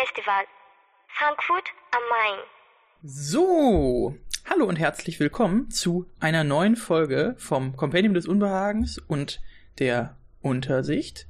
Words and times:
Filmfestival, 0.00 0.44
Frankfurt 1.08 1.64
am 1.90 2.00
Main. 2.08 2.38
So, 3.02 4.16
hallo 4.48 4.64
und 4.64 4.76
herzlich 4.76 5.20
willkommen 5.20 5.70
zu 5.70 6.06
einer 6.20 6.42
neuen 6.42 6.76
Folge 6.76 7.34
vom 7.38 7.76
Compendium 7.76 8.14
des 8.14 8.26
Unbehagens 8.26 8.98
und 8.98 9.42
der 9.78 10.16
Untersicht. 10.40 11.26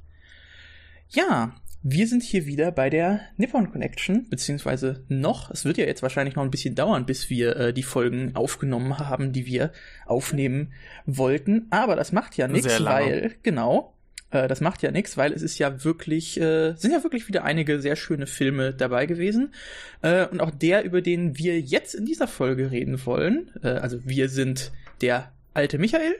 Ja, 1.09 1.53
wir 1.83 2.07
sind 2.07 2.23
hier 2.23 2.45
wieder 2.45 2.71
bei 2.71 2.89
der 2.89 3.21
Nippon 3.35 3.71
Connection, 3.71 4.29
beziehungsweise 4.29 5.03
noch. 5.09 5.49
Es 5.49 5.65
wird 5.65 5.77
ja 5.77 5.85
jetzt 5.85 6.03
wahrscheinlich 6.03 6.35
noch 6.35 6.43
ein 6.43 6.51
bisschen 6.51 6.75
dauern, 6.75 7.05
bis 7.05 7.29
wir 7.29 7.55
äh, 7.57 7.73
die 7.73 7.83
Folgen 7.83 8.35
aufgenommen 8.35 8.99
haben, 8.99 9.33
die 9.33 9.45
wir 9.45 9.73
aufnehmen 10.05 10.73
wollten. 11.05 11.67
Aber 11.71 11.97
das 11.97 12.13
macht 12.13 12.37
ja 12.37 12.47
nichts, 12.47 12.81
weil, 12.85 13.35
genau, 13.43 13.93
äh, 14.31 14.47
das 14.47 14.61
macht 14.61 14.81
ja 14.81 14.91
nichts, 14.91 15.17
weil 15.17 15.33
es 15.33 15.41
ist 15.41 15.59
ja 15.59 15.83
wirklich, 15.83 16.39
äh, 16.39 16.73
sind 16.73 16.91
ja 16.91 17.03
wirklich 17.03 17.27
wieder 17.27 17.43
einige 17.43 17.81
sehr 17.81 17.95
schöne 17.95 18.27
Filme 18.27 18.73
dabei 18.73 19.05
gewesen. 19.05 19.53
Äh, 20.01 20.25
und 20.27 20.41
auch 20.41 20.51
der, 20.51 20.83
über 20.83 21.01
den 21.01 21.37
wir 21.37 21.59
jetzt 21.59 21.93
in 21.93 22.05
dieser 22.05 22.27
Folge 22.27 22.71
reden 22.71 23.05
wollen, 23.05 23.51
äh, 23.63 23.69
also 23.69 23.99
wir 24.05 24.29
sind 24.29 24.71
der 25.01 25.31
alte 25.53 25.77
Michael. 25.77 26.15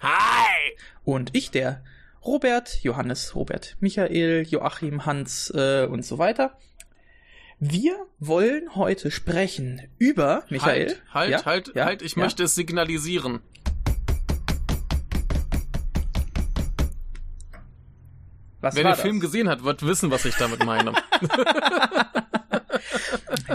Hi! 0.00 0.76
Und 1.04 1.30
ich, 1.34 1.50
der 1.50 1.82
Robert, 2.24 2.80
Johannes, 2.82 3.34
Robert, 3.34 3.76
Michael, 3.80 4.46
Joachim, 4.48 5.06
Hans 5.06 5.50
äh, 5.54 5.86
und 5.86 6.04
so 6.04 6.18
weiter. 6.18 6.56
Wir 7.58 7.94
wollen 8.18 8.74
heute 8.74 9.10
sprechen 9.10 9.82
über 9.98 10.44
Michael. 10.48 10.88
Halt, 10.88 11.02
halt, 11.12 11.30
ja? 11.30 11.44
halt, 11.44 11.72
ja? 11.74 11.84
halt, 11.84 12.02
ich 12.02 12.16
ja? 12.16 12.22
möchte 12.22 12.44
es 12.44 12.54
signalisieren. 12.54 13.40
Was 18.60 18.74
Wer 18.74 18.84
den 18.84 18.90
das? 18.90 19.00
Film 19.00 19.20
gesehen 19.20 19.48
hat, 19.48 19.64
wird 19.64 19.84
wissen, 19.86 20.10
was 20.10 20.24
ich 20.24 20.36
damit 20.36 20.64
meine. 20.64 20.92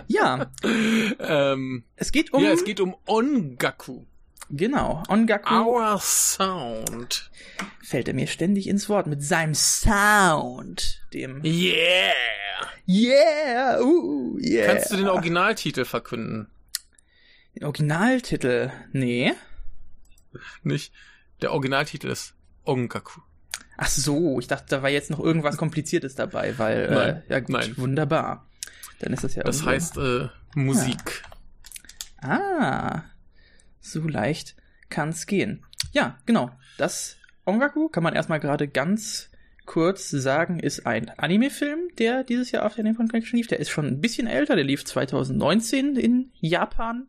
Ja, 0.08 0.52
ähm, 1.20 1.84
es 1.96 2.12
geht 2.12 2.32
um 2.34 2.44
ja, 2.44 2.52
es 2.52 2.64
geht 2.64 2.80
um 2.80 2.96
Ongaku. 3.06 4.06
genau 4.50 5.04
Ongaku. 5.08 5.54
Our 5.54 6.00
Sound. 6.00 7.32
Fällt 7.82 8.08
er 8.08 8.14
mir 8.14 8.28
ständig 8.28 8.68
ins 8.68 8.88
Wort 8.88 9.08
mit 9.08 9.24
seinem 9.24 9.56
Sound, 9.56 11.02
dem 11.14 11.44
Yeah! 11.44 12.14
Yeah, 12.88 13.82
uh, 13.82 14.38
yeah. 14.40 14.68
Kannst 14.68 14.92
du 14.92 14.98
den 14.98 15.08
Originaltitel 15.08 15.86
verkünden? 15.86 16.48
Den 17.56 17.64
Originaltitel? 17.66 18.72
Nee. 18.92 19.34
Nicht? 20.64 20.94
Der 21.42 21.52
Originaltitel 21.52 22.08
ist 22.08 22.36
Ongaku. 22.64 23.22
Ach 23.78 23.88
so, 23.88 24.40
ich 24.40 24.48
dachte, 24.48 24.68
da 24.70 24.82
war 24.84 24.90
jetzt 24.90 25.10
noch 25.10 25.20
irgendwas 25.20 25.58
Kompliziertes 25.58 26.16
dabei, 26.16 26.58
weil 26.58 26.90
Nein, 26.90 27.16
äh, 27.28 27.34
ja 27.34 27.40
gut, 27.40 27.50
nein. 27.50 27.74
wunderbar. 27.78 28.48
Dann 29.00 29.14
ist 29.14 29.24
das 29.24 29.36
ja 29.36 29.44
Das 29.44 29.66
heißt 29.66 29.98
äh, 29.98 30.30
Musik. 30.56 31.24
Ah, 32.22 33.04
so 33.80 34.02
leicht 34.08 34.56
kann's 34.90 35.26
gehen. 35.28 35.64
Ja, 35.92 36.18
genau. 36.26 36.52
Das 36.78 37.18
Ongaku 37.46 37.90
kann 37.90 38.04
man 38.04 38.16
erstmal 38.16 38.40
gerade 38.40 38.68
ganz 38.68 39.30
kurz 39.66 40.10
sagen, 40.10 40.60
ist 40.60 40.86
ein 40.86 41.10
Anime-Film, 41.10 41.90
der 41.98 42.24
dieses 42.24 42.52
Jahr 42.52 42.66
auf 42.66 42.76
der 42.76 42.84
Nippon 42.84 43.08
Connection 43.08 43.38
lief. 43.38 43.48
Der 43.48 43.60
ist 43.60 43.70
schon 43.70 43.86
ein 43.88 44.00
bisschen 44.02 44.28
älter, 44.28 44.56
der 44.56 44.64
lief 44.64 44.86
2019 44.86 45.96
in 45.96 46.32
Japan 46.40 47.08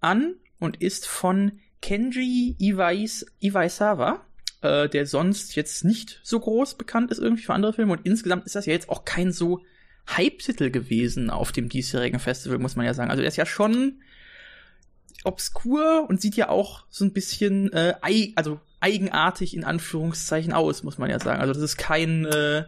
an 0.00 0.34
und 0.58 0.80
ist 0.80 1.06
von 1.06 1.58
Kenji 1.82 2.56
Iwais, 2.58 3.26
Iwaisawa, 3.40 4.24
äh, 4.62 4.88
der 4.88 5.06
sonst 5.06 5.56
jetzt 5.56 5.84
nicht 5.84 6.20
so 6.22 6.40
groß 6.40 6.74
bekannt 6.76 7.10
ist 7.10 7.18
irgendwie 7.18 7.42
für 7.42 7.54
andere 7.54 7.72
Filme. 7.72 7.92
Und 7.92 8.06
insgesamt 8.06 8.46
ist 8.46 8.54
das 8.54 8.66
ja 8.66 8.72
jetzt 8.72 8.88
auch 8.88 9.04
kein 9.04 9.32
so 9.32 9.60
Hype-Titel 10.08 10.70
gewesen 10.70 11.30
auf 11.30 11.52
dem 11.52 11.68
diesjährigen 11.68 12.20
Festival, 12.20 12.58
muss 12.58 12.76
man 12.76 12.86
ja 12.86 12.94
sagen. 12.94 13.10
Also 13.10 13.22
der 13.22 13.28
ist 13.28 13.36
ja 13.36 13.46
schon 13.46 14.00
obskur 15.24 16.06
und 16.08 16.20
sieht 16.20 16.36
ja 16.36 16.48
auch 16.48 16.84
so 16.88 17.04
ein 17.04 17.12
bisschen 17.12 17.72
äh, 17.72 17.94
ei 18.00 18.32
also 18.36 18.60
eigenartig 18.80 19.54
in 19.54 19.64
Anführungszeichen 19.64 20.52
aus, 20.52 20.82
muss 20.82 20.98
man 20.98 21.10
ja 21.10 21.20
sagen. 21.20 21.40
Also 21.40 21.52
das 21.52 21.62
ist 21.62 21.76
kein 21.76 22.24
äh, 22.24 22.64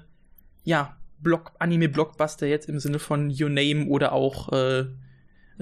ja 0.65 0.97
Block 1.21 1.53
Anime 1.59 1.89
Blockbuster 1.89 2.47
jetzt 2.47 2.69
im 2.69 2.81
Sinne 2.81 2.99
von 2.99 3.31
Your 3.31 3.49
Name 3.49 3.87
oder 3.87 4.13
auch 4.13 4.53
äh, 4.53 4.87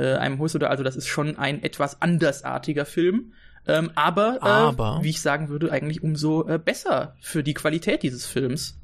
äh, 0.01 0.15
einem 0.15 0.39
Hus 0.39 0.55
oder 0.55 0.71
also 0.71 0.83
das 0.83 0.97
ist 0.97 1.07
schon 1.07 1.37
ein 1.37 1.63
etwas 1.63 2.01
andersartiger 2.01 2.87
Film. 2.87 3.33
Ähm, 3.67 3.91
aber, 3.95 4.39
äh, 4.43 4.47
Aber? 4.47 5.01
wie 5.03 5.11
ich 5.11 5.21
sagen 5.21 5.49
würde, 5.51 5.71
eigentlich 5.71 6.03
umso 6.03 6.49
äh, 6.49 6.59
besser 6.59 7.15
für 7.21 7.43
die 7.43 7.55
Qualität 7.55 8.03
dieses 8.03 8.25
Films. 8.27 8.79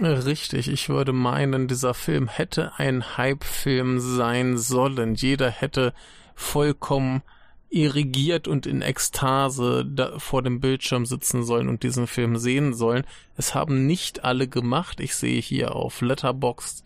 Richtig, 0.00 0.68
ich 0.68 0.88
würde 0.88 1.12
meinen, 1.12 1.68
dieser 1.68 1.94
Film 1.94 2.28
hätte 2.28 2.72
ein 2.78 3.16
Hype-Film 3.16 4.00
sein 4.00 4.56
sollen. 4.58 5.14
Jeder 5.14 5.50
hätte 5.50 5.92
vollkommen 6.34 7.22
irrigiert 7.70 8.48
und 8.48 8.66
in 8.66 8.82
Ekstase 8.82 9.86
vor 10.18 10.42
dem 10.42 10.60
Bildschirm 10.60 11.06
sitzen 11.06 11.44
sollen 11.44 11.68
und 11.68 11.82
diesen 11.82 12.06
Film 12.06 12.36
sehen 12.36 12.74
sollen. 12.74 13.04
Es 13.36 13.54
haben 13.54 13.86
nicht 13.86 14.24
alle 14.24 14.48
gemacht. 14.48 15.00
Ich 15.00 15.16
sehe 15.16 15.40
hier 15.40 15.74
auf 15.74 16.00
Letterboxd 16.00 16.84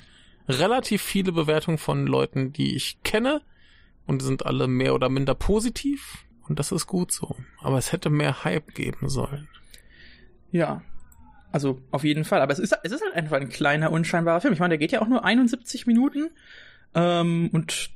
relativ 0.48 1.02
viele 1.02 1.32
Bewertungen 1.32 1.78
von 1.78 2.06
Leuten, 2.06 2.52
die 2.52 2.74
ich 2.74 3.02
kenne 3.02 3.42
und 4.08 4.22
sind 4.22 4.44
alle 4.46 4.66
mehr 4.66 4.94
oder 4.94 5.08
minder 5.08 5.36
positiv 5.36 6.24
und 6.48 6.58
das 6.58 6.72
ist 6.72 6.86
gut 6.86 7.12
so. 7.12 7.36
Aber 7.60 7.78
es 7.78 7.92
hätte 7.92 8.10
mehr 8.10 8.42
Hype 8.42 8.74
geben 8.74 9.08
sollen. 9.08 9.48
Ja. 10.50 10.82
Also 11.52 11.80
auf 11.90 12.04
jeden 12.04 12.24
Fall. 12.24 12.40
Aber 12.40 12.52
es 12.52 12.58
ist, 12.58 12.74
es 12.82 12.92
ist 12.92 13.02
halt 13.02 13.14
einfach 13.14 13.36
ein 13.36 13.48
kleiner, 13.48 13.92
unscheinbarer 13.92 14.40
Film. 14.40 14.54
Ich 14.54 14.60
meine, 14.60 14.72
der 14.72 14.78
geht 14.78 14.92
ja 14.92 15.00
auch 15.00 15.08
nur 15.08 15.24
71 15.24 15.86
Minuten. 15.86 16.30
Ähm, 16.94 17.50
und 17.52 17.90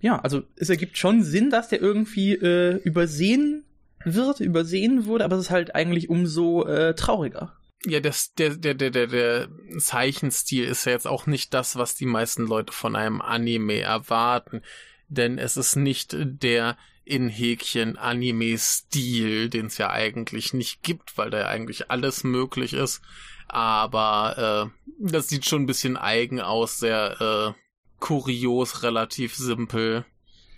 ja, 0.00 0.18
also 0.18 0.42
es 0.56 0.70
ergibt 0.70 0.96
schon 0.96 1.22
Sinn, 1.22 1.50
dass 1.50 1.68
der 1.68 1.80
irgendwie 1.80 2.32
äh, 2.32 2.76
übersehen 2.82 3.64
wird, 4.04 4.40
übersehen 4.40 5.04
wurde, 5.04 5.24
aber 5.24 5.36
es 5.36 5.42
ist 5.42 5.50
halt 5.50 5.74
eigentlich 5.74 6.08
umso 6.08 6.64
äh, 6.64 6.94
trauriger. 6.94 7.54
Ja, 7.84 8.00
das, 8.00 8.34
der, 8.34 8.56
der, 8.56 8.74
der, 8.74 8.90
der, 8.90 9.06
der 9.06 9.48
Zeichenstil 9.78 10.64
ist 10.64 10.86
ja 10.86 10.92
jetzt 10.92 11.06
auch 11.06 11.26
nicht 11.26 11.52
das, 11.52 11.76
was 11.76 11.94
die 11.94 12.06
meisten 12.06 12.46
Leute 12.46 12.72
von 12.72 12.96
einem 12.96 13.20
Anime 13.20 13.80
erwarten. 13.80 14.62
Denn 15.10 15.38
es 15.38 15.56
ist 15.56 15.76
nicht 15.76 16.16
der 16.16 16.78
in 17.04 17.28
Häkchen 17.28 17.98
Anime-Stil, 17.98 19.48
den 19.48 19.66
es 19.66 19.78
ja 19.78 19.90
eigentlich 19.90 20.54
nicht 20.54 20.82
gibt, 20.82 21.18
weil 21.18 21.30
da 21.30 21.40
ja 21.40 21.48
eigentlich 21.48 21.90
alles 21.90 22.22
möglich 22.22 22.72
ist. 22.72 23.02
Aber 23.48 24.70
äh, 24.70 25.10
das 25.10 25.28
sieht 25.28 25.44
schon 25.44 25.62
ein 25.62 25.66
bisschen 25.66 25.96
eigen 25.96 26.40
aus, 26.40 26.78
sehr 26.78 27.20
äh, 27.56 27.60
kurios, 27.98 28.84
relativ 28.84 29.34
simpel, 29.34 30.04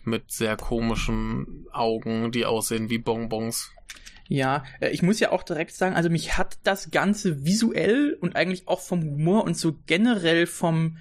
mit 0.05 0.31
sehr 0.31 0.59
komischen 0.59 1.67
Augen, 1.73 2.33
die 2.33 2.45
aussehen 2.45 2.91
wie 2.91 2.99
Bonbons. 2.99 3.73
Ja, 4.29 4.65
äh, 4.81 4.91
ich 4.91 5.03
muss 5.03 5.21
ja 5.21 5.33
auch 5.33 5.43
direkt 5.43 5.75
sagen, 5.75 5.97
also 5.97 6.11
mich 6.11 6.37
hat 6.37 6.59
das 6.65 6.91
Ganze 6.91 7.47
visuell 7.47 8.17
und 8.21 8.37
eigentlich 8.37 8.69
auch 8.69 8.81
vom 8.81 9.03
Humor 9.03 9.45
und 9.45 9.57
so 9.57 9.79
generell 9.87 10.47
vom 10.47 10.99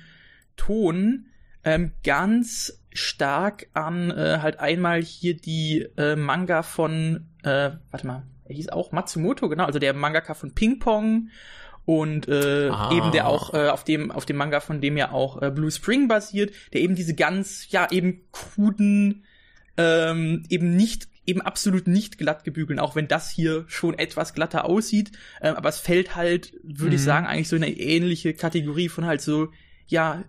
Ton 0.56 1.28
ähm, 1.63 1.91
ganz 2.03 2.81
stark 2.94 3.68
an 3.74 4.12
äh, 4.12 4.40
halt 4.41 4.59
einmal 4.59 5.02
hier 5.02 5.35
die 5.35 5.88
äh, 5.97 6.16
Manga 6.16 6.63
von, 6.63 7.28
äh, 7.44 7.72
warte 7.91 8.07
mal, 8.07 8.24
er 8.46 8.56
hieß 8.56 8.69
auch 8.69 8.91
Matsumoto, 8.91 9.47
genau, 9.50 9.66
also 9.66 9.79
der 9.79 9.94
Mangaka 9.94 10.33
von 10.33 10.54
Ping 10.54 10.80
Pong 10.80 11.30
und 11.86 12.27
äh, 12.27 12.69
Ah. 12.69 12.92
eben 12.94 13.12
der 13.12 13.27
auch 13.27 13.54
äh, 13.54 13.69
auf 13.69 13.83
dem 13.83 14.12
auf 14.12 14.25
dem 14.25 14.38
Manga 14.38 14.60
von 14.60 14.81
dem 14.81 14.98
ja 14.98 15.12
auch 15.12 15.42
äh, 15.42 15.50
Blue 15.51 15.71
Spring 15.71 16.07
basiert, 16.07 16.54
der 16.74 16.81
eben 16.81 16.95
diese 16.95 17.16
ganz 17.16 17.68
ja 17.71 17.89
eben 17.92 18.21
kruden 18.31 19.24
ähm, 19.77 20.44
eben 20.50 20.75
nicht 20.75 21.07
eben 21.25 21.42
absolut 21.42 21.88
nicht 21.88 22.18
glatt 22.18 22.44
gebügeln, 22.44 22.80
auch 22.80 22.95
wenn 22.95 23.07
das 23.07 23.30
hier 23.30 23.63
schon 23.68 23.98
etwas 23.98 24.33
glatter 24.33 24.66
aussieht, 24.66 25.12
ähm, 25.42 25.56
aber 25.56 25.69
es 25.69 25.80
fällt 25.80 26.16
halt, 26.16 26.54
würde 26.63 26.95
ich 26.95 27.01
Mhm. 27.01 27.06
sagen, 27.06 27.27
eigentlich 27.27 27.48
so 27.50 27.56
in 27.56 27.63
eine 27.63 27.74
ähnliche 27.77 28.33
Kategorie 28.33 28.89
von 28.89 29.06
halt 29.06 29.21
so 29.21 29.50
ja 29.88 30.24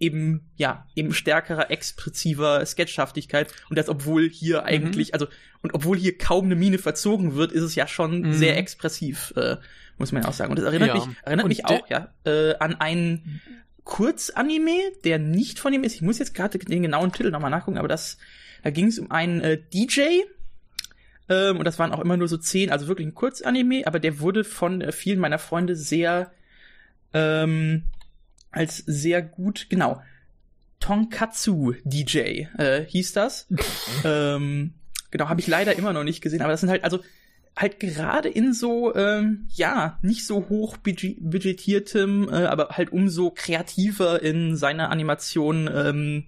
eben 0.00 0.50
ja 0.56 0.86
eben 0.94 1.12
stärkerer 1.14 1.70
expressiver 1.70 2.64
Sketchhaftigkeit 2.66 3.48
und 3.70 3.78
das 3.78 3.88
obwohl 3.88 4.28
hier 4.28 4.64
eigentlich 4.64 5.14
also 5.14 5.26
und 5.62 5.72
obwohl 5.74 5.96
hier 5.96 6.18
kaum 6.18 6.46
eine 6.46 6.56
Mine 6.56 6.78
verzogen 6.78 7.36
wird, 7.36 7.52
ist 7.52 7.62
es 7.62 7.74
ja 7.74 7.86
schon 7.86 8.20
Mhm. 8.20 8.32
sehr 8.34 8.56
expressiv, 8.58 9.32
äh, 9.36 9.56
muss 9.96 10.12
man 10.12 10.22
ja 10.22 10.28
auch 10.28 10.32
sagen. 10.32 10.50
Und 10.50 10.58
das 10.58 10.66
erinnert 10.66 10.88
Ja. 10.88 10.94
mich 10.94 11.04
erinnert 11.22 11.44
Und 11.44 11.48
mich 11.48 11.64
auch 11.66 11.88
ja 11.88 12.12
äh, 12.24 12.54
an 12.58 12.74
einen 12.80 13.40
Kurzanime, 13.84 14.80
der 15.04 15.18
nicht 15.18 15.58
von 15.58 15.72
ihm 15.72 15.84
ist. 15.84 15.94
Ich 15.94 16.02
muss 16.02 16.18
jetzt 16.18 16.34
gerade 16.34 16.58
den 16.58 16.82
genauen 16.82 17.12
Titel 17.12 17.30
nochmal 17.30 17.50
nachgucken, 17.50 17.78
aber 17.78 17.88
das 17.88 18.18
da 18.62 18.70
ging 18.70 18.86
es 18.86 18.98
um 18.98 19.10
einen 19.10 19.40
äh, 19.42 19.58
DJ. 19.72 20.00
Ähm, 21.28 21.58
und 21.58 21.64
das 21.64 21.78
waren 21.78 21.92
auch 21.92 22.00
immer 22.00 22.16
nur 22.16 22.28
so 22.28 22.36
zehn, 22.36 22.70
also 22.70 22.86
wirklich 22.88 23.06
ein 23.06 23.14
Kurzanime, 23.14 23.86
aber 23.86 24.00
der 24.00 24.20
wurde 24.20 24.42
von 24.44 24.80
äh, 24.80 24.90
vielen 24.92 25.18
meiner 25.18 25.38
Freunde 25.38 25.76
sehr 25.76 26.30
ähm, 27.12 27.84
als 28.54 28.78
sehr 28.78 29.22
gut, 29.22 29.66
genau, 29.68 30.00
Tonkatsu 30.80 31.74
DJ 31.84 32.46
äh, 32.58 32.84
hieß 32.86 33.12
das. 33.12 33.46
ähm, 34.04 34.74
genau, 35.10 35.28
habe 35.28 35.40
ich 35.40 35.46
leider 35.46 35.76
immer 35.76 35.92
noch 35.92 36.04
nicht 36.04 36.20
gesehen, 36.20 36.42
aber 36.42 36.52
das 36.52 36.60
sind 36.60 36.70
halt, 36.70 36.84
also 36.84 37.00
halt 37.56 37.78
gerade 37.80 38.28
in 38.28 38.52
so, 38.52 38.94
ähm, 38.94 39.46
ja, 39.50 39.98
nicht 40.02 40.26
so 40.26 40.48
hoch 40.48 40.76
budgetiertem, 40.76 42.28
äh, 42.28 42.46
aber 42.46 42.70
halt 42.70 42.92
umso 42.92 43.30
kreativer 43.30 44.22
in 44.22 44.56
seiner 44.56 44.90
Animation 44.90 45.70
ähm, 45.72 46.24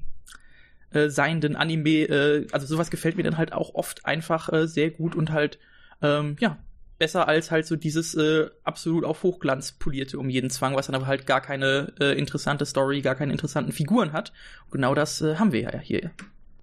äh, 0.91 1.11
seienden 1.11 1.57
Anime, 1.57 2.05
äh, 2.05 2.47
also 2.53 2.67
sowas 2.67 2.91
gefällt 2.91 3.17
mir 3.17 3.25
dann 3.25 3.39
halt 3.39 3.53
auch 3.53 3.75
oft 3.75 4.07
einfach 4.07 4.53
äh, 4.53 4.69
sehr 4.69 4.91
gut 4.91 5.15
und 5.15 5.33
halt, 5.33 5.59
ähm, 6.01 6.37
ja, 6.41 6.59
besser 6.99 7.29
als 7.29 7.51
halt 7.51 7.67
so 7.67 7.77
dieses 7.77 8.15
äh, 8.15 8.49
absolut 8.65 9.05
auf 9.05 9.23
Hochglanz 9.23 9.73
polierte 9.73 10.19
um 10.19 10.31
jeden 10.31 10.51
Zwang, 10.51 10.75
was 10.77 10.87
dann 10.87 10.95
aber 10.95 11.07
halt 11.07 11.27
gar 11.27 11.41
keine 11.41 11.93
äh, 12.01 12.19
interessante 12.19 12.65
Story, 12.65 13.03
gar 13.03 13.15
keine 13.15 13.33
interessanten 13.33 13.73
Figuren 13.73 14.13
hat. 14.13 14.33
Und 14.67 14.73
genau 14.73 14.95
das 14.95 15.21
äh, 15.21 15.37
haben 15.37 15.53
wir 15.53 15.61
ja 15.61 15.79
hier. 15.79 16.11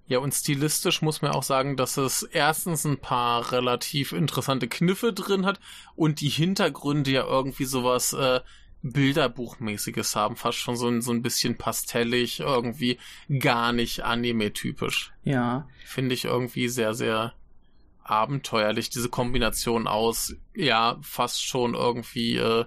Ja, 0.07 0.19
und 0.19 0.33
stilistisch 0.33 1.01
muss 1.01 1.21
man 1.21 1.31
auch 1.31 1.43
sagen, 1.43 1.77
dass 1.77 1.97
es 1.97 2.23
erstens 2.23 2.83
ein 2.83 2.97
paar 2.97 3.51
relativ 3.51 4.11
interessante 4.11 4.67
Kniffe 4.67 5.13
drin 5.13 5.45
hat 5.45 5.59
und 5.95 6.19
die 6.19 6.29
Hintergründe 6.29 7.11
ja 7.11 7.23
irgendwie 7.25 7.65
sowas 7.65 8.13
äh, 8.13 8.41
Bilderbuchmäßiges 8.81 10.15
haben, 10.15 10.35
fast 10.35 10.57
schon 10.57 10.75
so 10.75 10.89
ein, 10.89 11.01
so 11.01 11.11
ein 11.11 11.21
bisschen 11.21 11.57
pastellig, 11.57 12.41
irgendwie 12.41 12.99
gar 13.39 13.71
nicht 13.71 14.03
anime-typisch. 14.03 15.13
Ja. 15.23 15.69
Finde 15.85 16.13
ich 16.13 16.25
irgendwie 16.25 16.67
sehr, 16.67 16.93
sehr 16.93 17.33
abenteuerlich, 18.03 18.89
diese 18.89 19.09
Kombination 19.09 19.87
aus, 19.87 20.35
ja, 20.55 20.97
fast 21.01 21.43
schon 21.43 21.73
irgendwie 21.73 22.37
äh, 22.37 22.65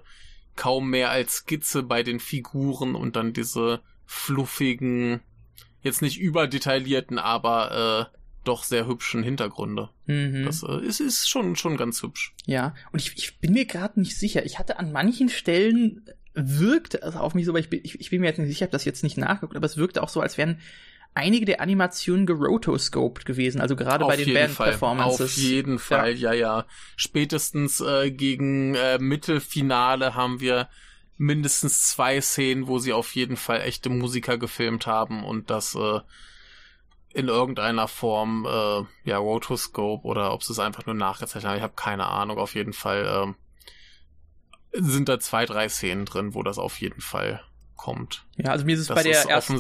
kaum 0.55 0.91
mehr 0.91 1.11
als 1.11 1.37
Skizze 1.37 1.83
bei 1.83 2.03
den 2.03 2.21
Figuren 2.21 2.95
und 2.95 3.17
dann 3.17 3.33
diese 3.33 3.81
fluffigen, 4.07 5.21
jetzt 5.83 6.03
nicht 6.03 6.19
überdetaillierten, 6.19 7.19
aber 7.19 8.11
äh, 8.13 8.17
doch 8.45 8.65
sehr 8.65 8.87
hübschen 8.87 9.23
Hintergründe. 9.23 9.91
Mhm. 10.07 10.45
Das 10.45 10.63
äh, 10.63 10.81
ist, 10.85 11.01
ist 11.01 11.29
schon, 11.29 11.57
schon 11.57 11.77
ganz 11.77 12.03
hübsch. 12.03 12.35
Ja, 12.47 12.75
und 12.93 13.01
ich, 13.01 13.17
ich 13.17 13.39
bin 13.39 13.53
mir 13.53 13.67
gerade 13.67 14.01
nicht 14.01 14.17
sicher. 14.17 14.45
Ich 14.47 14.59
hatte 14.59 14.79
an 14.79 14.93
manchen 14.93 15.29
Stellen 15.29 16.05
wirkte 16.35 17.01
es 17.03 17.17
auf 17.17 17.35
mich 17.35 17.47
so, 17.47 17.53
aber 17.53 17.59
ich 17.59 17.71
bin, 17.71 17.81
ich, 17.83 17.99
ich 17.99 18.11
bin 18.11 18.21
mir 18.21 18.27
jetzt 18.27 18.39
nicht 18.39 18.49
sicher, 18.49 18.59
ich 18.59 18.63
habe 18.63 18.73
das 18.73 18.85
jetzt 18.85 19.03
nicht 19.03 19.17
nachgeguckt, 19.17 19.57
aber 19.57 19.67
es 19.67 19.79
wirkte 19.79 20.03
auch 20.03 20.09
so, 20.09 20.21
als 20.21 20.37
wären 20.37 20.61
einige 21.17 21.47
der 21.47 21.61
Animationen 21.61 22.27
gerotoscoped 22.27 23.25
gewesen, 23.25 23.61
also 23.61 23.77
gerade 23.77 24.05
bei 24.05 24.17
den 24.17 24.33
Band-Performances. 24.33 25.33
Auf 25.33 25.37
jeden 25.37 25.79
Fall, 25.79 26.13
ja, 26.13 26.33
ja. 26.33 26.59
ja. 26.59 26.65
Spätestens 26.97 27.81
äh, 27.81 28.11
gegen 28.11 28.75
äh, 28.75 28.99
Mittelfinale 28.99 30.15
haben 30.15 30.41
wir 30.41 30.69
mindestens 31.19 31.89
zwei 31.89 32.21
Szenen, 32.21 32.67
wo 32.67 32.79
sie 32.79 32.93
auf 32.93 33.15
jeden 33.15 33.37
Fall 33.37 33.63
echte 33.63 33.89
Musiker 33.89 34.37
gefilmt 34.37 34.87
haben 34.87 35.25
und 35.25 35.51
das 35.51 35.75
äh, 35.75 36.01
in 37.15 37.29
irgendeiner 37.29 37.89
Form, 37.89 38.45
äh, 38.45 39.09
ja, 39.09 39.17
Rotoscope 39.17 40.07
oder 40.07 40.35
ob 40.35 40.43
sie 40.43 40.53
es 40.53 40.59
einfach 40.59 40.85
nur 40.85 40.95
nachgezeichnet 40.95 41.49
haben. 41.49 41.57
Ich 41.57 41.63
habe 41.63 41.73
keine 41.75 42.07
Ahnung. 42.07 42.37
Auf 42.37 42.55
jeden 42.55 42.75
Fall 42.75 43.35
äh, 44.75 44.81
sind 44.83 45.09
da 45.09 45.19
zwei, 45.19 45.47
drei 45.47 45.71
Szenen 45.71 46.05
drin, 46.05 46.35
wo 46.35 46.43
das 46.43 46.59
auf 46.59 46.79
jeden 46.79 47.01
Fall 47.01 47.43
kommt. 47.77 48.25
Ja, 48.37 48.51
also 48.51 48.65
mir 48.65 48.75
ist 48.75 48.81
es 48.81 48.87
das 48.89 48.95
bei 48.95 49.03
der 49.03 49.23
ersten. 49.23 49.55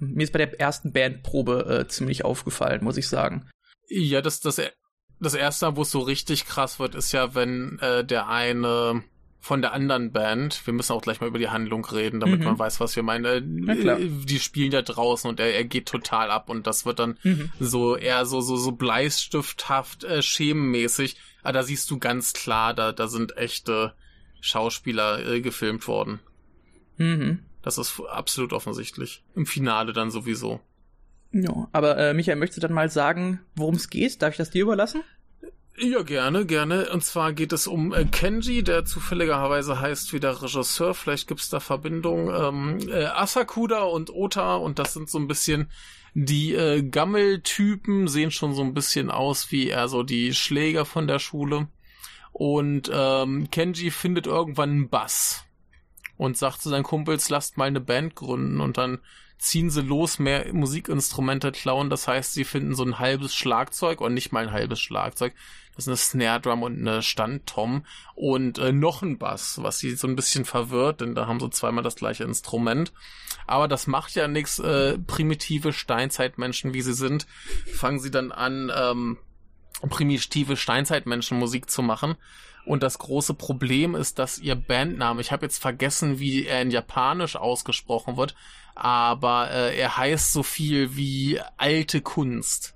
Mir 0.00 0.24
ist 0.24 0.32
bei 0.32 0.38
der 0.38 0.60
ersten 0.60 0.92
Bandprobe 0.92 1.80
äh, 1.80 1.88
ziemlich 1.88 2.24
aufgefallen, 2.24 2.84
muss 2.84 2.96
ich 2.96 3.08
sagen. 3.08 3.48
Ja, 3.88 4.20
das 4.20 4.40
das 4.40 4.60
das 5.20 5.34
erste, 5.34 5.76
wo 5.76 5.82
es 5.82 5.90
so 5.90 6.00
richtig 6.00 6.46
krass 6.46 6.78
wird, 6.78 6.94
ist 6.94 7.12
ja, 7.12 7.34
wenn 7.34 7.78
äh, 7.80 8.04
der 8.04 8.28
eine 8.28 9.02
von 9.40 9.60
der 9.60 9.74
anderen 9.74 10.10
Band, 10.10 10.66
wir 10.66 10.72
müssen 10.72 10.92
auch 10.92 11.02
gleich 11.02 11.20
mal 11.20 11.26
über 11.26 11.38
die 11.38 11.50
Handlung 11.50 11.84
reden, 11.84 12.18
damit 12.18 12.40
mhm. 12.40 12.46
man 12.46 12.58
weiß, 12.58 12.80
was 12.80 12.96
wir 12.96 13.02
meinen. 13.02 13.68
Äh, 13.68 13.98
die 14.24 14.40
spielen 14.40 14.72
ja 14.72 14.80
draußen 14.80 15.28
und 15.28 15.38
er, 15.38 15.54
er 15.54 15.64
geht 15.64 15.86
total 15.86 16.30
ab 16.30 16.48
und 16.48 16.66
das 16.66 16.86
wird 16.86 16.98
dann 16.98 17.18
mhm. 17.22 17.52
so 17.60 17.94
eher 17.94 18.24
so 18.24 18.40
so 18.40 18.56
so 18.56 18.72
bleistifthaft 18.72 20.04
äh, 20.04 20.22
schemenmäßig. 20.22 21.16
Aber 21.42 21.52
da 21.52 21.62
siehst 21.62 21.90
du 21.90 21.98
ganz 21.98 22.32
klar, 22.32 22.72
da 22.72 22.92
da 22.92 23.06
sind 23.06 23.36
echte 23.36 23.92
Schauspieler 24.40 25.26
äh, 25.26 25.40
gefilmt 25.42 25.88
worden. 25.88 26.20
Mhm. 26.96 27.40
Das 27.62 27.78
ist 27.78 28.00
absolut 28.10 28.52
offensichtlich. 28.52 29.24
Im 29.34 29.46
Finale 29.46 29.92
dann 29.92 30.10
sowieso. 30.10 30.60
Ja, 31.32 31.68
aber 31.72 31.96
äh, 31.98 32.14
Michael, 32.14 32.36
möchtest 32.36 32.58
du 32.58 32.66
dann 32.66 32.74
mal 32.74 32.90
sagen, 32.90 33.40
worum 33.56 33.74
es 33.74 33.90
geht? 33.90 34.22
Darf 34.22 34.32
ich 34.32 34.36
das 34.36 34.50
dir 34.50 34.62
überlassen? 34.62 35.02
Ja, 35.76 36.02
gerne, 36.02 36.46
gerne. 36.46 36.90
Und 36.90 37.02
zwar 37.02 37.32
geht 37.32 37.52
es 37.52 37.66
um 37.66 37.92
äh, 37.92 38.04
Kenji, 38.04 38.62
der 38.62 38.84
zufälligerweise 38.84 39.80
heißt 39.80 40.12
wie 40.12 40.20
der 40.20 40.40
Regisseur. 40.40 40.94
Vielleicht 40.94 41.26
gibt's 41.26 41.48
da 41.48 41.58
Verbindung. 41.58 42.30
Ähm, 42.30 42.78
äh, 42.88 43.06
Asakuda 43.06 43.82
und 43.82 44.10
Ota 44.10 44.54
und 44.54 44.78
das 44.78 44.92
sind 44.92 45.10
so 45.10 45.18
ein 45.18 45.26
bisschen 45.26 45.68
die 46.14 46.54
äh, 46.54 46.82
Gammeltypen, 46.82 48.06
sehen 48.06 48.30
schon 48.30 48.54
so 48.54 48.62
ein 48.62 48.72
bisschen 48.72 49.10
aus 49.10 49.50
wie 49.50 49.68
eher 49.68 49.88
so 49.88 50.04
die 50.04 50.32
Schläger 50.32 50.84
von 50.84 51.08
der 51.08 51.18
Schule. 51.18 51.66
Und 52.30 52.88
ähm, 52.92 53.48
Kenji 53.50 53.90
findet 53.90 54.28
irgendwann 54.28 54.70
einen 54.70 54.88
Bass 54.88 55.44
und 56.16 56.36
sagt 56.36 56.62
zu 56.62 56.68
seinen 56.68 56.84
Kumpels, 56.84 57.28
lasst 57.28 57.56
mal 57.56 57.66
eine 57.66 57.80
Band 57.80 58.14
gründen 58.14 58.60
und 58.60 58.78
dann 58.78 58.98
ziehen 59.38 59.68
sie 59.68 59.82
los, 59.82 60.18
mehr 60.18 60.52
Musikinstrumente 60.52 61.52
klauen. 61.52 61.90
Das 61.90 62.08
heißt, 62.08 62.32
sie 62.34 62.44
finden 62.44 62.74
so 62.74 62.84
ein 62.84 62.98
halbes 62.98 63.34
Schlagzeug 63.34 64.00
und 64.00 64.14
nicht 64.14 64.32
mal 64.32 64.46
ein 64.46 64.52
halbes 64.52 64.80
Schlagzeug. 64.80 65.34
Das 65.76 65.86
ist 65.86 65.88
eine 65.88 65.96
Snare 65.96 66.40
Drum 66.40 66.62
und 66.62 66.78
eine 66.78 67.02
Standtom 67.02 67.84
und 68.14 68.58
äh, 68.58 68.72
noch 68.72 69.02
ein 69.02 69.18
Bass, 69.18 69.60
was 69.60 69.78
sie 69.78 69.96
so 69.96 70.06
ein 70.06 70.16
bisschen 70.16 70.44
verwirrt, 70.44 71.00
denn 71.00 71.14
da 71.14 71.26
haben 71.26 71.40
sie 71.40 71.50
zweimal 71.50 71.82
das 71.82 71.96
gleiche 71.96 72.24
Instrument. 72.24 72.92
Aber 73.46 73.68
das 73.68 73.86
macht 73.86 74.14
ja 74.14 74.28
nichts. 74.28 74.58
Äh, 74.60 74.98
primitive 74.98 75.72
Steinzeitmenschen, 75.72 76.74
wie 76.74 76.82
sie 76.82 76.94
sind, 76.94 77.26
fangen 77.66 77.98
sie 77.98 78.10
dann 78.10 78.30
an, 78.32 78.72
ähm, 78.74 79.18
primitive 79.88 80.56
Steinzeitmenschen 80.56 81.38
Musik 81.38 81.70
zu 81.70 81.82
machen 81.82 82.16
und 82.64 82.82
das 82.82 82.98
große 82.98 83.34
Problem 83.34 83.94
ist, 83.94 84.18
dass 84.18 84.38
ihr 84.38 84.54
Bandname, 84.54 85.20
ich 85.20 85.32
habe 85.32 85.44
jetzt 85.44 85.60
vergessen, 85.60 86.18
wie 86.18 86.46
er 86.46 86.62
in 86.62 86.70
Japanisch 86.70 87.36
ausgesprochen 87.36 88.16
wird, 88.16 88.34
aber 88.74 89.50
äh, 89.50 89.78
er 89.78 89.96
heißt 89.96 90.32
so 90.32 90.42
viel 90.42 90.96
wie 90.96 91.40
alte 91.58 92.00
Kunst. 92.00 92.74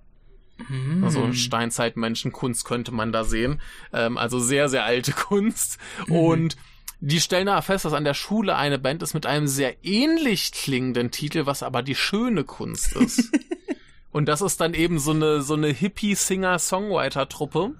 Mm. 0.68 1.04
Also 1.04 1.32
Steinzeitmenschenkunst 1.32 2.64
könnte 2.64 2.92
man 2.92 3.12
da 3.12 3.24
sehen. 3.24 3.60
Ähm, 3.92 4.18
also 4.18 4.38
sehr, 4.38 4.68
sehr 4.68 4.84
alte 4.84 5.12
Kunst. 5.28 5.78
Mm. 6.06 6.12
Und 6.12 6.56
die 7.00 7.20
stellen 7.20 7.46
da 7.46 7.62
fest, 7.62 7.84
dass 7.84 7.92
an 7.92 8.04
der 8.04 8.14
Schule 8.14 8.56
eine 8.56 8.78
Band 8.78 9.02
ist 9.02 9.14
mit 9.14 9.24
einem 9.24 9.46
sehr 9.46 9.76
ähnlich 9.84 10.52
klingenden 10.52 11.10
Titel, 11.10 11.46
was 11.46 11.62
aber 11.62 11.82
die 11.82 11.94
schöne 11.94 12.44
Kunst 12.44 12.94
ist. 12.96 13.32
Und 14.10 14.26
das 14.26 14.40
ist 14.40 14.60
dann 14.60 14.74
eben 14.74 14.98
so 14.98 15.12
eine, 15.12 15.42
so 15.42 15.54
eine 15.54 15.68
Hippie-Singer-Songwriter-Truppe. 15.68 17.74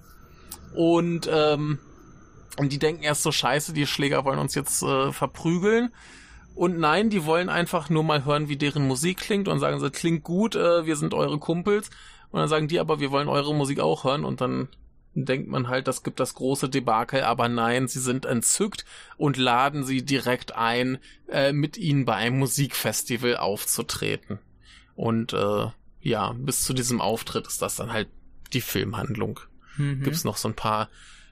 Und 0.75 1.29
ähm, 1.31 1.79
und 2.59 2.73
die 2.73 2.79
denken 2.79 3.03
erst 3.03 3.23
so, 3.23 3.31
scheiße, 3.31 3.71
die 3.71 3.87
Schläger 3.87 4.25
wollen 4.25 4.37
uns 4.37 4.53
jetzt 4.53 4.83
äh, 4.83 5.13
verprügeln. 5.13 5.93
Und 6.55 6.77
nein, 6.77 7.09
die 7.09 7.25
wollen 7.25 7.47
einfach 7.47 7.89
nur 7.89 8.03
mal 8.03 8.25
hören, 8.25 8.49
wie 8.49 8.57
deren 8.57 8.85
Musik 8.85 9.19
klingt 9.19 9.47
und 9.47 9.59
sagen 9.59 9.79
sie, 9.79 9.89
klingt 9.91 10.25
gut, 10.25 10.55
äh, 10.55 10.85
wir 10.85 10.97
sind 10.97 11.13
eure 11.13 11.39
Kumpels. 11.39 11.89
Und 12.31 12.41
dann 12.41 12.49
sagen 12.49 12.67
die 12.67 12.81
aber, 12.81 12.99
wir 12.99 13.11
wollen 13.11 13.29
eure 13.29 13.55
Musik 13.55 13.79
auch 13.79 14.03
hören. 14.03 14.25
Und 14.25 14.41
dann 14.41 14.67
denkt 15.13 15.47
man 15.47 15.69
halt, 15.69 15.87
das 15.87 16.03
gibt 16.03 16.19
das 16.19 16.33
große 16.33 16.67
Debakel, 16.67 17.23
aber 17.23 17.47
nein, 17.47 17.87
sie 17.87 17.99
sind 17.99 18.25
entzückt 18.25 18.83
und 19.15 19.37
laden 19.37 19.85
sie 19.85 20.03
direkt 20.03 20.53
ein, 20.53 20.97
äh, 21.29 21.53
mit 21.53 21.77
ihnen 21.77 22.03
bei 22.03 22.15
einem 22.15 22.39
Musikfestival 22.39 23.37
aufzutreten. 23.37 24.39
Und 24.95 25.31
äh, 25.31 25.67
ja, 26.01 26.33
bis 26.33 26.63
zu 26.63 26.73
diesem 26.73 27.01
Auftritt 27.01 27.47
ist 27.47 27.61
das 27.61 27.75
dann 27.75 27.91
halt 27.91 28.07
die 28.53 28.61
Filmhandlung. 28.61 29.39
Mhm. 29.77 30.03
Gibt's 30.03 30.23
noch 30.23 30.37
so 30.37 30.47
ein 30.47 30.55
paar 30.55 30.89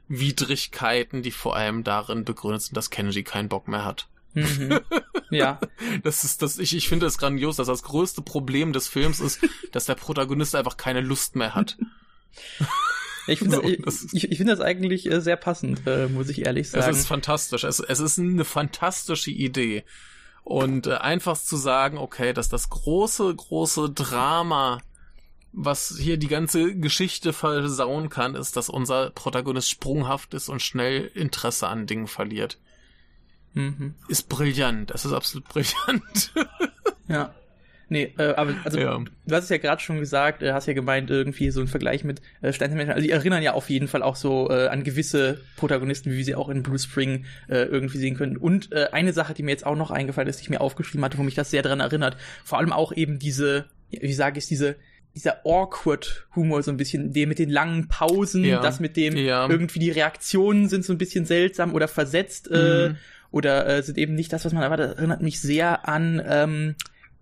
Widrigkeiten, 0.08 1.22
die 1.22 1.32
vor 1.32 1.56
allem 1.56 1.84
darin 1.84 2.26
begründet 2.26 2.62
sind, 2.62 2.78
dass 2.78 2.90
Kenji 2.90 3.24
keinen 3.24 3.50
Bock 3.50 3.68
mehr 3.68 3.86
hat. 3.86 4.08
Mhm. 4.34 4.80
Ja. 5.30 5.60
Das 6.04 6.24
ist 6.24 6.42
das, 6.42 6.58
ich, 6.58 6.74
ich 6.74 6.88
finde 6.88 7.06
es 7.06 7.18
grandios, 7.18 7.58
dass 7.58 7.68
das 7.68 7.84
größte 7.84 8.22
Problem 8.22 8.72
des 8.72 8.88
Films 8.88 9.20
ist, 9.20 9.42
dass 9.74 9.84
der 9.84 9.96
Protagonist 9.96 10.56
einfach 10.56 10.78
keine 10.78 11.02
Lust 11.02 11.36
mehr 11.36 11.54
hat. 11.54 11.78
Ich 13.30 13.40
finde 13.40 13.58
so, 13.58 13.70
das, 13.84 14.08
ich, 14.14 14.32
ich 14.32 14.38
find 14.38 14.50
das 14.50 14.62
eigentlich 14.62 15.12
äh, 15.12 15.20
sehr 15.20 15.36
passend, 15.36 15.86
äh, 15.86 16.08
muss 16.08 16.30
ich 16.30 16.46
ehrlich 16.46 16.70
sagen. 16.70 16.90
Es 16.90 17.00
ist 17.00 17.08
fantastisch. 17.08 17.66
Es, 17.66 17.82
es 17.82 18.00
ist 18.00 18.18
eine 18.18 18.46
fantastische 18.46 19.32
Idee. 19.32 19.84
Und 20.48 20.88
äh, 20.88 20.94
einfach 20.94 21.38
zu 21.38 21.58
sagen, 21.58 21.98
okay, 21.98 22.32
dass 22.32 22.48
das 22.48 22.70
große, 22.70 23.36
große 23.36 23.90
Drama 23.90 24.80
was 25.60 25.98
hier 25.98 26.18
die 26.18 26.28
ganze 26.28 26.76
Geschichte 26.76 27.34
versauen 27.34 28.10
kann, 28.10 28.36
ist, 28.36 28.56
dass 28.58 28.70
unser 28.70 29.10
Protagonist 29.10 29.70
sprunghaft 29.70 30.36
ist 30.36 30.50
und 30.50 30.62
schnell 30.62 31.10
Interesse 31.16 31.68
an 31.68 31.88
Dingen 31.88 32.06
verliert. 32.06 32.60
Mhm. 33.54 33.96
Ist 34.08 34.30
brillant. 34.30 34.92
Das 34.92 35.04
ist 35.04 35.14
absolut 35.14 35.48
brillant. 35.50 36.32
ja. 37.08 37.34
Nee, 37.90 38.14
äh, 38.18 38.34
aber 38.34 38.54
also 38.66 38.78
ja. 38.80 39.00
du 39.26 39.36
hast 39.36 39.46
es 39.46 39.50
ja 39.50 39.58
gerade 39.58 39.82
schon 39.82 40.00
gesagt, 40.00 40.44
äh, 40.44 40.52
hast 40.52 40.68
ja 40.68 40.74
gemeint, 40.74 41.10
irgendwie 41.10 41.52
so 41.52 41.62
ein 41.62 41.68
Vergleich 41.68 42.04
mit 42.04 42.22
äh, 42.42 42.52
Steinzeitmenschen. 42.52 42.94
Also 42.94 43.06
die 43.06 43.12
erinnern 43.12 43.42
ja 43.42 43.54
auf 43.54 43.70
jeden 43.70 43.88
Fall 43.88 44.04
auch 44.04 44.18
so 44.18 44.50
äh, 44.50 44.68
an 44.68 44.84
gewisse 44.84 45.40
Protagonisten, 45.56 46.12
wie 46.12 46.18
wir 46.18 46.26
sie 46.26 46.36
auch 46.36 46.50
in 46.50 46.64
Blue 46.64 46.78
Spring 46.80 47.26
äh, 47.48 47.64
irgendwie 47.64 47.98
sehen 47.98 48.16
können. 48.18 48.36
Und 48.36 48.72
äh, 48.74 48.88
eine 48.92 49.14
Sache, 49.14 49.34
die 49.34 49.44
mir 49.44 49.52
jetzt 49.52 49.66
auch 49.66 49.78
noch 49.78 49.90
eingefallen 49.92 50.28
ist, 50.30 50.40
die 50.40 50.44
ich 50.44 50.50
mir 50.50 50.60
aufgeschrieben 50.62 51.06
hatte, 51.06 51.18
wo 51.18 51.24
mich 51.24 51.36
das 51.36 51.50
sehr 51.50 51.62
dran 51.64 51.80
erinnert, 51.80 52.18
vor 52.44 52.58
allem 52.58 52.74
auch 52.74 52.92
eben 52.94 53.20
diese, 53.20 53.66
wie 53.90 54.14
sage 54.14 54.40
ich, 54.40 54.48
diese 54.48 54.76
dieser 55.16 55.38
awkward 55.46 56.28
Humor 56.36 56.62
so 56.62 56.70
ein 56.70 56.78
bisschen, 56.78 57.12
der 57.12 57.26
mit 57.26 57.40
den 57.40 57.50
langen 57.50 57.88
Pausen, 57.88 58.44
Ja. 58.44 58.62
das 58.62 58.80
mit 58.80 58.96
dem 58.98 59.16
Ja. 59.18 59.50
irgendwie 59.50 59.80
die 59.80 59.90
Reaktionen 59.90 60.70
sind 60.70 60.86
so 60.86 60.94
ein 60.94 61.00
bisschen 61.00 61.26
seltsam 61.26 61.74
oder 61.74 61.88
versetzt 61.88 62.52
äh, 62.52 62.90
Mhm. 62.90 62.96
oder 63.32 63.66
äh, 63.68 63.82
sind 63.82 63.98
eben 63.98 64.14
nicht 64.14 64.32
das, 64.32 64.46
was 64.46 64.54
man 64.54 64.62
erwartet. 64.62 64.92
Das 64.92 64.98
erinnert 64.98 65.24
mich 65.24 65.40
sehr 65.42 65.88
an 65.88 66.22
ähm, 66.24 66.76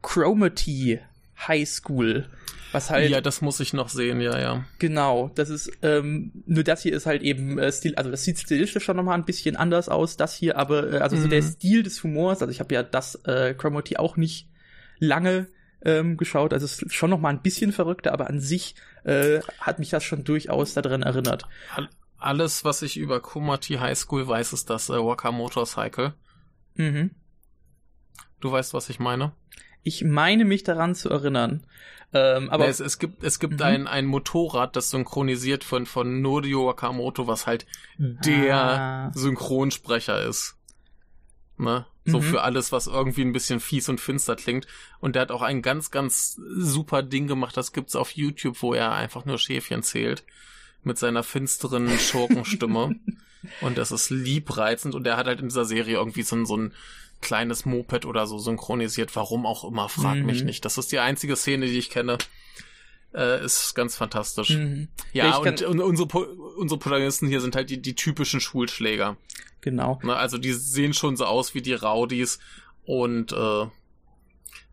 Chromety 0.05 0.99
High 1.47 1.67
School, 1.67 2.29
was 2.71 2.89
halt 2.91 3.09
ja, 3.09 3.19
das 3.21 3.41
muss 3.41 3.59
ich 3.59 3.73
noch 3.73 3.89
sehen, 3.89 4.21
ja, 4.21 4.39
ja. 4.39 4.65
Genau, 4.79 5.31
das 5.35 5.49
ist, 5.49 5.71
ähm, 5.81 6.31
nur 6.45 6.63
das 6.63 6.81
hier 6.83 6.93
ist 6.93 7.05
halt 7.05 7.23
eben 7.23 7.57
äh, 7.57 7.71
Stil, 7.71 7.95
also 7.95 8.11
das 8.11 8.23
sieht 8.23 8.39
stilistisch 8.39 8.83
schon 8.85 8.95
nochmal 8.97 9.17
ein 9.17 9.25
bisschen 9.25 9.55
anders 9.55 9.89
aus, 9.89 10.15
das 10.15 10.35
hier, 10.35 10.57
aber 10.57 10.93
äh, 10.93 10.97
also 10.99 11.17
so 11.17 11.25
Mhm. 11.25 11.29
der 11.31 11.41
Stil 11.41 11.83
des 11.83 12.03
Humors, 12.03 12.41
also 12.41 12.51
ich 12.51 12.59
habe 12.59 12.73
ja 12.73 12.83
das 12.83 13.15
äh, 13.25 13.53
Chromity 13.57 13.97
auch 13.97 14.15
nicht 14.15 14.47
lange 14.99 15.47
ähm, 15.83 16.17
geschaut, 16.17 16.53
also 16.53 16.65
es 16.65 16.81
ist 16.81 16.93
schon 16.93 17.09
nochmal 17.09 17.33
ein 17.33 17.41
bisschen 17.41 17.71
verrückter, 17.71 18.13
aber 18.13 18.27
an 18.29 18.39
sich 18.39 18.75
äh, 19.03 19.39
hat 19.59 19.79
mich 19.79 19.89
das 19.89 20.03
schon 20.03 20.23
durchaus 20.23 20.73
daran 20.75 21.01
erinnert. 21.01 21.45
All- 21.75 21.89
Alles, 22.17 22.63
was 22.63 22.81
ich 22.81 22.97
über 22.97 23.19
Kumati 23.19 23.75
High 23.75 23.97
School 23.97 24.27
weiß, 24.27 24.53
ist 24.53 24.69
das 24.69 24.89
äh, 24.89 24.93
Waka 24.93 25.31
Motorcycle. 25.31 26.13
Mhm. 26.75 27.11
Du 28.39 28.51
weißt, 28.51 28.73
was 28.73 28.89
ich 28.89 28.99
meine? 28.99 29.31
Ich 29.85 30.03
meine 30.03 30.43
mich 30.43 30.63
daran 30.63 30.95
zu 30.95 31.09
erinnern. 31.09 31.63
Ähm, 32.13 32.49
aber 32.49 32.67
es, 32.67 32.79
es 32.79 32.97
gibt, 32.99 33.23
es 33.23 33.39
gibt 33.39 33.55
Mhm. 33.55 33.61
ein, 33.61 33.87
ein 33.87 34.05
Motorrad, 34.05 34.75
das 34.75 34.89
synchronisiert 34.89 35.63
von, 35.63 35.85
von 35.85 36.21
Norio 36.21 36.65
Wakamoto, 36.67 37.27
was 37.27 37.45
halt 37.47 37.65
der 37.97 38.55
Ah. 38.57 39.11
Synchronsprecher 39.13 40.21
ist. 40.23 40.55
Ne? 41.57 41.85
So 42.05 42.19
Mhm. 42.19 42.23
für 42.23 42.41
alles, 42.41 42.71
was 42.71 42.87
irgendwie 42.87 43.21
ein 43.21 43.33
bisschen 43.33 43.59
fies 43.59 43.87
und 43.89 43.99
finster 44.01 44.35
klingt. 44.35 44.67
Und 44.99 45.15
der 45.15 45.23
hat 45.23 45.31
auch 45.31 45.41
ein 45.41 45.61
ganz, 45.61 45.91
ganz 45.91 46.39
super 46.57 47.01
Ding 47.03 47.27
gemacht, 47.27 47.55
das 47.57 47.71
gibt's 47.73 47.95
auf 47.95 48.11
YouTube, 48.11 48.61
wo 48.61 48.73
er 48.73 48.91
einfach 48.93 49.25
nur 49.25 49.37
Schäfchen 49.37 49.83
zählt. 49.83 50.23
Mit 50.83 50.97
seiner 50.97 51.23
finsteren 51.23 51.89
Schurkenstimme. 51.99 52.95
und 53.61 53.77
das 53.77 53.91
ist 53.91 54.09
liebreizend. 54.09 54.95
Und 54.95 55.05
er 55.07 55.17
hat 55.17 55.27
halt 55.27 55.39
in 55.41 55.47
dieser 55.49 55.65
Serie 55.65 55.95
irgendwie 55.97 56.23
so 56.23 56.35
ein, 56.35 56.45
so 56.45 56.57
ein 56.57 56.73
kleines 57.21 57.65
Moped 57.65 58.05
oder 58.05 58.27
so 58.27 58.37
synchronisiert. 58.37 59.15
Warum 59.15 59.45
auch 59.45 59.63
immer, 59.63 59.89
frag 59.89 60.17
mich 60.17 60.41
Mhm. 60.41 60.45
nicht. 60.47 60.65
Das 60.65 60.77
ist 60.77 60.91
die 60.91 60.99
einzige 60.99 61.35
Szene, 61.35 61.65
die 61.65 61.77
ich 61.77 61.89
kenne. 61.89 62.17
Äh, 63.13 63.43
ist 63.45 63.73
ganz 63.75 63.95
fantastisch. 63.95 64.49
Mhm. 64.51 64.89
Ja, 65.13 65.27
Ja, 65.27 65.37
und, 65.37 65.61
und 65.61 65.79
unsere, 65.79 66.07
unsere 66.57 66.79
Protagonisten 66.79 67.27
hier 67.27 67.39
sind 67.41 67.55
halt 67.55 67.69
die, 67.69 67.81
die 67.81 67.95
typischen 67.95 68.41
Schulschläger. 68.41 69.15
Genau. 69.61 69.99
Ne? 70.03 70.15
Also 70.15 70.37
die 70.37 70.51
sehen 70.53 70.93
schon 70.93 71.15
so 71.15 71.25
aus 71.25 71.53
wie 71.55 71.61
die 71.61 71.73
Rowdies 71.73 72.39
und 72.83 73.31
äh, 73.31 73.65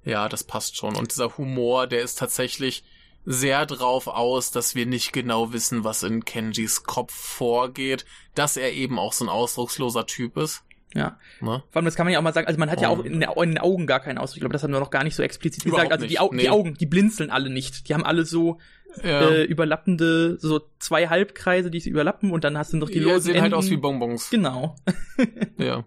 ja, 0.05 0.29
das 0.29 0.43
passt 0.45 0.77
schon. 0.77 0.97
Und 0.97 1.13
dieser 1.13 1.39
Humor, 1.39 1.87
der 1.87 2.03
ist 2.03 2.19
tatsächlich 2.19 2.83
sehr 3.25 3.65
drauf 3.67 4.09
aus, 4.09 4.51
dass 4.51 4.75
wir 4.75 4.85
nicht 4.87 5.13
genau 5.13 5.53
wissen, 5.53 5.85
was 5.85 6.03
in 6.03 6.25
Kenjis 6.25 6.83
Kopf 6.83 7.15
vorgeht, 7.15 8.05
dass 8.35 8.57
er 8.57 8.73
eben 8.73 8.99
auch 8.99 9.13
so 9.13 9.25
ein 9.25 9.29
ausdrucksloser 9.29 10.07
Typ 10.07 10.37
ist. 10.37 10.65
Ja. 10.95 11.19
Ne? 11.41 11.63
Vor 11.71 11.77
allem, 11.77 11.85
das 11.85 11.95
kann 11.95 12.07
man 12.07 12.13
ja 12.13 12.19
auch 12.19 12.23
mal 12.23 12.33
sagen, 12.35 12.47
also 12.47 12.59
man 12.59 12.71
hat 12.71 12.81
ja 12.81 12.89
auch 12.89 12.99
Und- 12.99 13.07
in, 13.07 13.21
den 13.21 13.59
Augen 13.59 13.87
gar 13.87 14.01
keinen 14.01 14.19
Ausdruck. 14.19 14.37
Ich 14.37 14.41
glaube, 14.41 14.53
das 14.53 14.63
haben 14.63 14.73
wir 14.73 14.81
noch 14.81 14.91
gar 14.91 15.05
nicht 15.05 15.15
so 15.17 15.23
explizit 15.23 15.65
Überhaupt 15.65 15.85
gesagt. 15.85 15.93
Also 16.03 16.07
die, 16.07 16.19
Au 16.21 16.31
nee. 16.33 16.43
die 16.43 16.51
Augen, 16.51 16.75
die 16.75 16.87
blinzeln 16.87 17.31
alle 17.31 17.49
nicht. 17.51 17.89
Die 17.89 17.95
haben 17.95 18.05
alle 18.05 18.25
so 18.25 18.59
Ja, 19.03 19.23
äh, 19.31 19.45
überlappende, 19.45 20.37
so 20.39 20.61
zwei 20.79 21.09
Halbkreise, 21.09 21.71
die 21.71 21.81
sich 21.81 21.91
überlappen 21.91 22.31
und 22.31 22.45
dann 22.45 22.59
hast 22.59 22.73
du 22.75 22.77
noch 22.77 22.89
die 22.89 22.95
die 22.95 23.01
losen 23.01 23.23
sehen 23.23 23.35
halt 23.37 23.45
Enden. 23.47 23.55
aus 23.55 23.71
wie 23.71 23.77
Bonbons. 23.79 24.29
Genau. 24.31 24.77
Ja. 25.59 25.85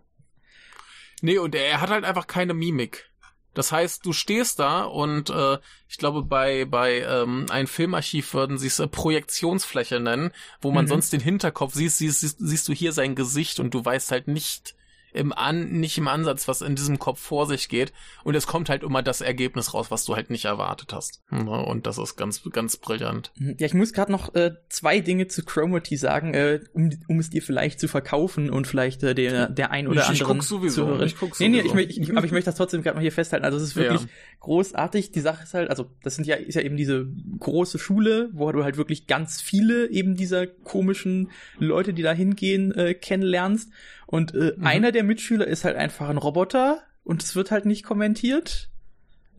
Nee, 1.21 1.37
und 1.37 1.55
er 1.55 1.81
hat 1.81 1.89
halt 1.89 2.03
einfach 2.03 2.27
keine 2.27 2.53
Mimik. 2.53 3.09
Das 3.53 3.71
heißt, 3.71 4.05
du 4.05 4.11
stehst 4.11 4.59
da 4.59 4.83
und 4.83 5.29
äh, 5.29 5.57
ich 5.87 5.97
glaube, 5.97 6.23
bei, 6.23 6.65
bei 6.65 6.99
ähm, 7.07 7.45
einem 7.49 7.67
Filmarchiv 7.67 8.33
würden 8.33 8.57
sie 8.57 8.67
es 8.67 8.79
äh, 8.79 8.87
Projektionsfläche 8.87 10.01
nennen, 10.01 10.31
wo 10.59 10.71
man 10.71 10.85
Mhm. 10.85 10.89
sonst 10.89 11.13
den 11.13 11.21
Hinterkopf 11.21 11.73
siehst, 11.73 11.99
siehst, 11.99 12.19
siehst, 12.19 12.37
siehst 12.39 12.67
du 12.67 12.73
hier 12.73 12.91
sein 12.91 13.15
Gesicht 13.15 13.61
und 13.61 13.73
du 13.73 13.83
weißt 13.85 14.11
halt 14.11 14.27
nicht 14.27 14.74
im 15.15 15.33
An, 15.33 15.71
nicht 15.79 15.97
im 15.97 16.07
Ansatz, 16.07 16.47
was 16.47 16.61
in 16.61 16.75
diesem 16.75 16.99
Kopf 16.99 17.19
vor 17.19 17.47
sich 17.47 17.69
geht. 17.69 17.93
Und 18.23 18.35
es 18.35 18.45
kommt 18.47 18.69
halt 18.69 18.83
immer 18.83 19.01
das 19.01 19.21
Ergebnis 19.21 19.73
raus, 19.73 19.89
was 19.89 20.05
du 20.05 20.15
halt 20.15 20.29
nicht 20.29 20.45
erwartet 20.45 20.93
hast. 20.93 21.21
Ja, 21.31 21.37
Und 21.39 21.87
das 21.87 21.97
ist 21.97 22.15
ganz, 22.17 22.41
ganz 22.51 22.77
brillant. 22.77 23.31
Ja, 23.39 23.65
ich 23.65 23.73
muss 23.73 23.93
gerade 23.93 24.11
noch 24.11 24.35
äh, 24.35 24.51
zwei 24.69 24.99
Dinge 24.99 25.27
zu 25.27 25.43
Chromity 25.43 25.97
sagen, 25.97 26.33
äh, 26.33 26.59
um, 26.73 26.89
um 27.07 27.19
es 27.19 27.29
dir 27.29 27.41
vielleicht 27.41 27.79
zu 27.79 27.87
verkaufen 27.87 28.49
und 28.49 28.67
vielleicht 28.67 29.03
äh, 29.03 29.15
der, 29.15 29.49
der 29.49 29.71
ein 29.71 29.87
oder 29.87 30.01
Ich- 30.01 30.09
ich 30.11 30.21
anderen 30.21 30.37
guck 30.39 30.43
sowieso, 30.47 30.83
Zuhörerin. 30.83 31.07
ich 31.07 31.17
guck 31.17 31.39
Nee, 31.39 31.49
nee, 31.49 31.57
ich, 31.61 31.63
sowieso. 31.69 31.77
mö- 31.77 31.89
ich, 31.89 31.99
ich, 32.01 32.17
aber 32.17 32.25
ich 32.25 32.31
möchte 32.31 32.49
das 32.49 32.55
trotzdem 32.55 32.81
gerade 32.83 32.95
mal 32.95 33.01
hier 33.01 33.11
festhalten. 33.11 33.45
Also 33.45 33.57
es 33.57 33.63
ist 33.63 33.75
wirklich 33.75 34.01
Ja. 34.01 34.07
großartig. 34.41 35.11
Die 35.11 35.21
Sache 35.21 35.43
ist 35.43 35.53
halt, 35.53 35.69
also 35.69 35.89
das 36.03 36.15
sind 36.15 36.25
ja, 36.27 36.35
ist 36.35 36.55
ja 36.55 36.61
eben 36.61 36.77
diese 36.77 37.07
große 37.39 37.79
Schule, 37.79 38.29
wo 38.33 38.51
du 38.51 38.63
halt 38.63 38.77
wirklich 38.77 39.07
ganz 39.07 39.41
viele 39.41 39.89
eben 39.89 40.15
dieser 40.15 40.45
komischen 40.47 41.31
Leute, 41.57 41.93
die 41.93 42.01
da 42.01 42.11
hingehen, 42.11 42.71
äh, 42.73 42.93
kennenlernst. 42.93 43.69
Und 44.07 44.33
äh, 44.35 44.53
Mhm. 44.57 44.65
einer 44.65 44.91
der 44.91 45.03
Mitschüler 45.03 45.47
ist 45.47 45.65
halt 45.65 45.75
einfach 45.77 46.09
ein 46.09 46.17
Roboter 46.17 46.81
und 47.03 47.23
es 47.23 47.35
wird 47.35 47.51
halt 47.51 47.65
nicht 47.65 47.83
kommentiert. 47.83 48.69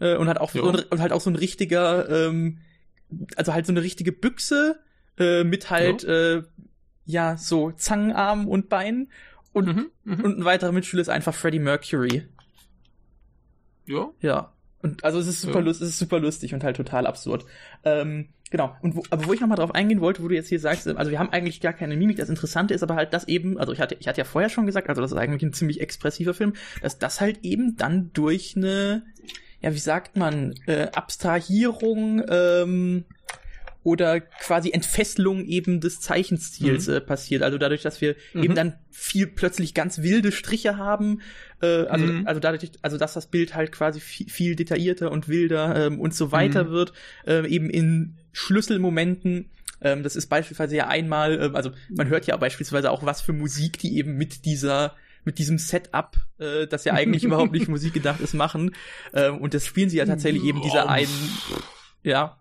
Äh, 0.00 0.16
und 0.16 0.28
hat 0.28 0.38
auch 0.38 0.54
ein, 0.54 0.61
und 0.61 1.00
halt 1.00 1.12
auch 1.12 1.20
so 1.20 1.30
ein 1.30 1.37
richtiger, 1.37 2.08
ähm, 2.28 2.58
also 3.37 3.54
halt 3.54 3.64
so 3.66 3.73
eine 3.73 3.82
richtige 3.82 4.12
Büchse 4.12 4.78
äh, 5.18 5.42
mit 5.44 5.70
halt 5.70 6.04
äh, 6.04 6.42
ja 7.04 7.37
so 7.37 7.70
Zangenarmen 7.73 8.46
und 8.46 8.68
Beinen. 8.68 9.11
Und, 9.52 9.66
Mhm, 9.68 9.87
mhm. 10.04 10.20
und 10.25 10.38
ein 10.38 10.44
weiterer 10.44 10.73
Mitschüler 10.73 11.00
ist 11.00 11.08
einfach 11.08 11.35
Freddie 11.35 11.61
Mercury. 11.61 12.26
Ja. 13.87 14.11
Ja. 14.20 14.52
Und 14.82 15.04
also 15.04 15.18
es 15.18 15.26
ist 15.26 15.40
super, 15.40 15.61
Ja. 15.61 15.64
lust, 15.64 15.80
es 15.80 15.90
ist 15.90 15.99
super 15.99 16.18
lustig 16.20 16.52
und 16.54 16.62
halt 16.64 16.76
total 16.76 17.06
absurd. 17.06 17.44
Ähm, 17.85 18.28
genau. 18.50 18.76
Und 18.82 18.96
wo, 18.96 19.02
aber 19.10 19.26
wo 19.26 19.32
ich 19.32 19.40
nochmal 19.40 19.56
drauf 19.56 19.74
eingehen 19.74 20.00
wollte, 20.00 20.22
wo 20.22 20.28
du 20.28 20.34
jetzt 20.34 20.48
hier 20.48 20.60
sagst, 20.60 20.86
also 20.86 21.10
wir 21.10 21.18
haben 21.18 21.30
eigentlich 21.30 21.60
gar 21.60 21.72
keine 21.72 21.96
Mimik. 21.96 22.16
Das 22.16 22.28
Interessante 22.28 22.74
ist 22.74 22.82
aber 22.82 22.96
halt, 22.96 23.12
dass 23.12 23.28
eben, 23.28 23.58
also 23.58 23.72
ich 23.72 23.80
hatte, 23.80 23.96
ich 23.98 24.08
hatte 24.08 24.18
ja 24.18 24.24
vorher 24.24 24.50
schon 24.50 24.66
gesagt, 24.66 24.88
also 24.88 25.00
das 25.00 25.12
ist 25.12 25.18
eigentlich 25.18 25.42
ein 25.42 25.52
ziemlich 25.52 25.80
expressiver 25.80 26.34
Film, 26.34 26.54
dass 26.82 26.98
das 26.98 27.20
halt 27.20 27.40
eben 27.42 27.76
dann 27.76 28.10
durch 28.12 28.54
eine, 28.56 29.02
ja, 29.60 29.74
wie 29.74 29.78
sagt 29.78 30.16
man, 30.16 30.54
äh, 30.66 30.88
Abstrahierung, 30.92 32.22
ähm, 32.28 33.04
oder 33.87 34.21
quasi 34.21 34.73
Entfesselung 34.73 35.45
eben 35.45 35.81
des 35.81 36.00
Zeichenstils 36.00 36.88
Mhm. 36.88 36.95
äh, 36.95 37.00
passiert. 37.00 37.45
Also 37.45 37.57
dadurch, 37.57 37.83
dass 37.83 38.00
wir 38.00 38.16
Mhm. 38.35 38.43
eben 38.43 38.55
dann 38.57 38.75
viel 38.90 39.28
plötzlich 39.28 39.75
ganz 39.75 40.02
wilde 40.02 40.33
Striche 40.33 40.76
haben, 40.76 41.21
äh, 41.62 41.85
also, 41.87 42.07
Mhm. 42.07 42.26
also 42.26 42.40
dadurch, 42.40 42.69
also 42.83 42.99
dass 42.99 43.14
das 43.14 43.28
Bild 43.28 43.55
halt 43.55 43.71
quasi 43.71 44.00
viel, 44.00 44.28
viel 44.28 44.57
detaillierter 44.57 45.12
und 45.12 45.28
wilder 45.28 45.87
ähm, 45.87 46.00
und 46.00 46.16
so 46.16 46.33
weiter 46.33 46.64
Mhm. 46.64 46.71
wird, 46.71 46.93
äh, 47.28 47.47
eben 47.47 47.71
in 47.71 48.16
Schlüsselmomenten. 48.33 49.50
Ähm, 49.81 50.02
das 50.02 50.16
ist 50.16 50.26
beispielsweise 50.26 50.75
ja 50.75 50.88
einmal, 50.88 51.40
äh, 51.40 51.50
also 51.57 51.71
man 51.88 52.09
hört 52.09 52.26
ja 52.26 52.37
beispielsweise 52.37 52.90
auch 52.90 53.05
was 53.05 53.21
für 53.21 53.33
Musik, 53.35 53.78
die 53.78 53.97
eben 53.99 54.16
mit 54.16 54.45
dieser 54.47 54.97
mit 55.25 55.38
diesem 55.38 55.59
Setup, 55.59 56.16
äh, 56.38 56.66
das 56.69 56.85
ja 56.85 56.95
eigentlich 56.95 57.25
überhaupt 57.25 57.50
nicht 57.52 57.66
Musik 57.69 57.93
gedacht 57.95 58.21
ist, 58.21 58.33
machen. 58.35 58.75
Ähm, 59.12 59.38
und 59.38 59.55
das 59.55 59.66
spielen 59.66 59.90
sie 59.90 59.97
ja 59.97 60.07
tatsächlich 60.07 60.45
eben 60.45 60.61
dieser 60.62 60.88
einen, 60.88 61.11
ja, 62.05 62.38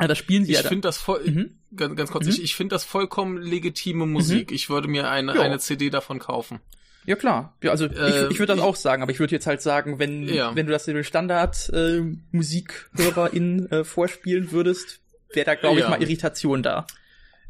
ja, 0.00 0.06
das 0.08 0.18
spielen 0.18 0.44
sie 0.44 0.52
Ich 0.52 0.56
ja. 0.58 0.62
da- 0.62 0.68
finde 0.68 0.88
das 0.88 0.98
voll, 0.98 1.22
Mhm. 1.24 1.58
ganz, 1.74 1.96
ganz 1.96 2.10
kurz, 2.10 2.24
Mhm. 2.26 2.32
ich, 2.32 2.42
ich 2.42 2.54
finde 2.54 2.74
das 2.74 2.84
vollkommen 2.84 3.38
legitime 3.38 4.06
Musik. 4.06 4.52
Ich 4.52 4.68
würde 4.70 4.88
mir 4.88 5.08
eine, 5.10 5.32
eine 5.40 5.58
CD 5.58 5.90
davon 5.90 6.18
kaufen. 6.18 6.60
Ja 7.06 7.14
klar. 7.14 7.56
Ja, 7.62 7.70
also 7.70 7.86
Äh, 7.86 8.26
ich, 8.26 8.30
ich 8.32 8.38
würde 8.40 8.46
das 8.52 8.56
ich- 8.58 8.62
auch 8.64 8.74
sagen, 8.76 9.02
aber 9.02 9.12
ich 9.12 9.20
würde 9.20 9.32
jetzt 9.32 9.46
halt 9.46 9.62
sagen, 9.62 9.98
wenn 10.00 10.24
Ja. 10.28 10.54
wenn 10.56 10.66
du 10.66 10.72
das 10.72 10.84
den 10.86 11.04
Standard 11.04 11.68
äh, 11.72 12.02
Musikhörerin 12.32 13.70
äh, 13.70 13.84
vorspielen 13.84 14.52
würdest, 14.52 15.00
wäre 15.32 15.46
da 15.46 15.54
glaube 15.54 15.76
ich 15.78 15.84
Ja. 15.84 15.90
mal 15.90 16.02
Irritation 16.02 16.62
da. 16.62 16.86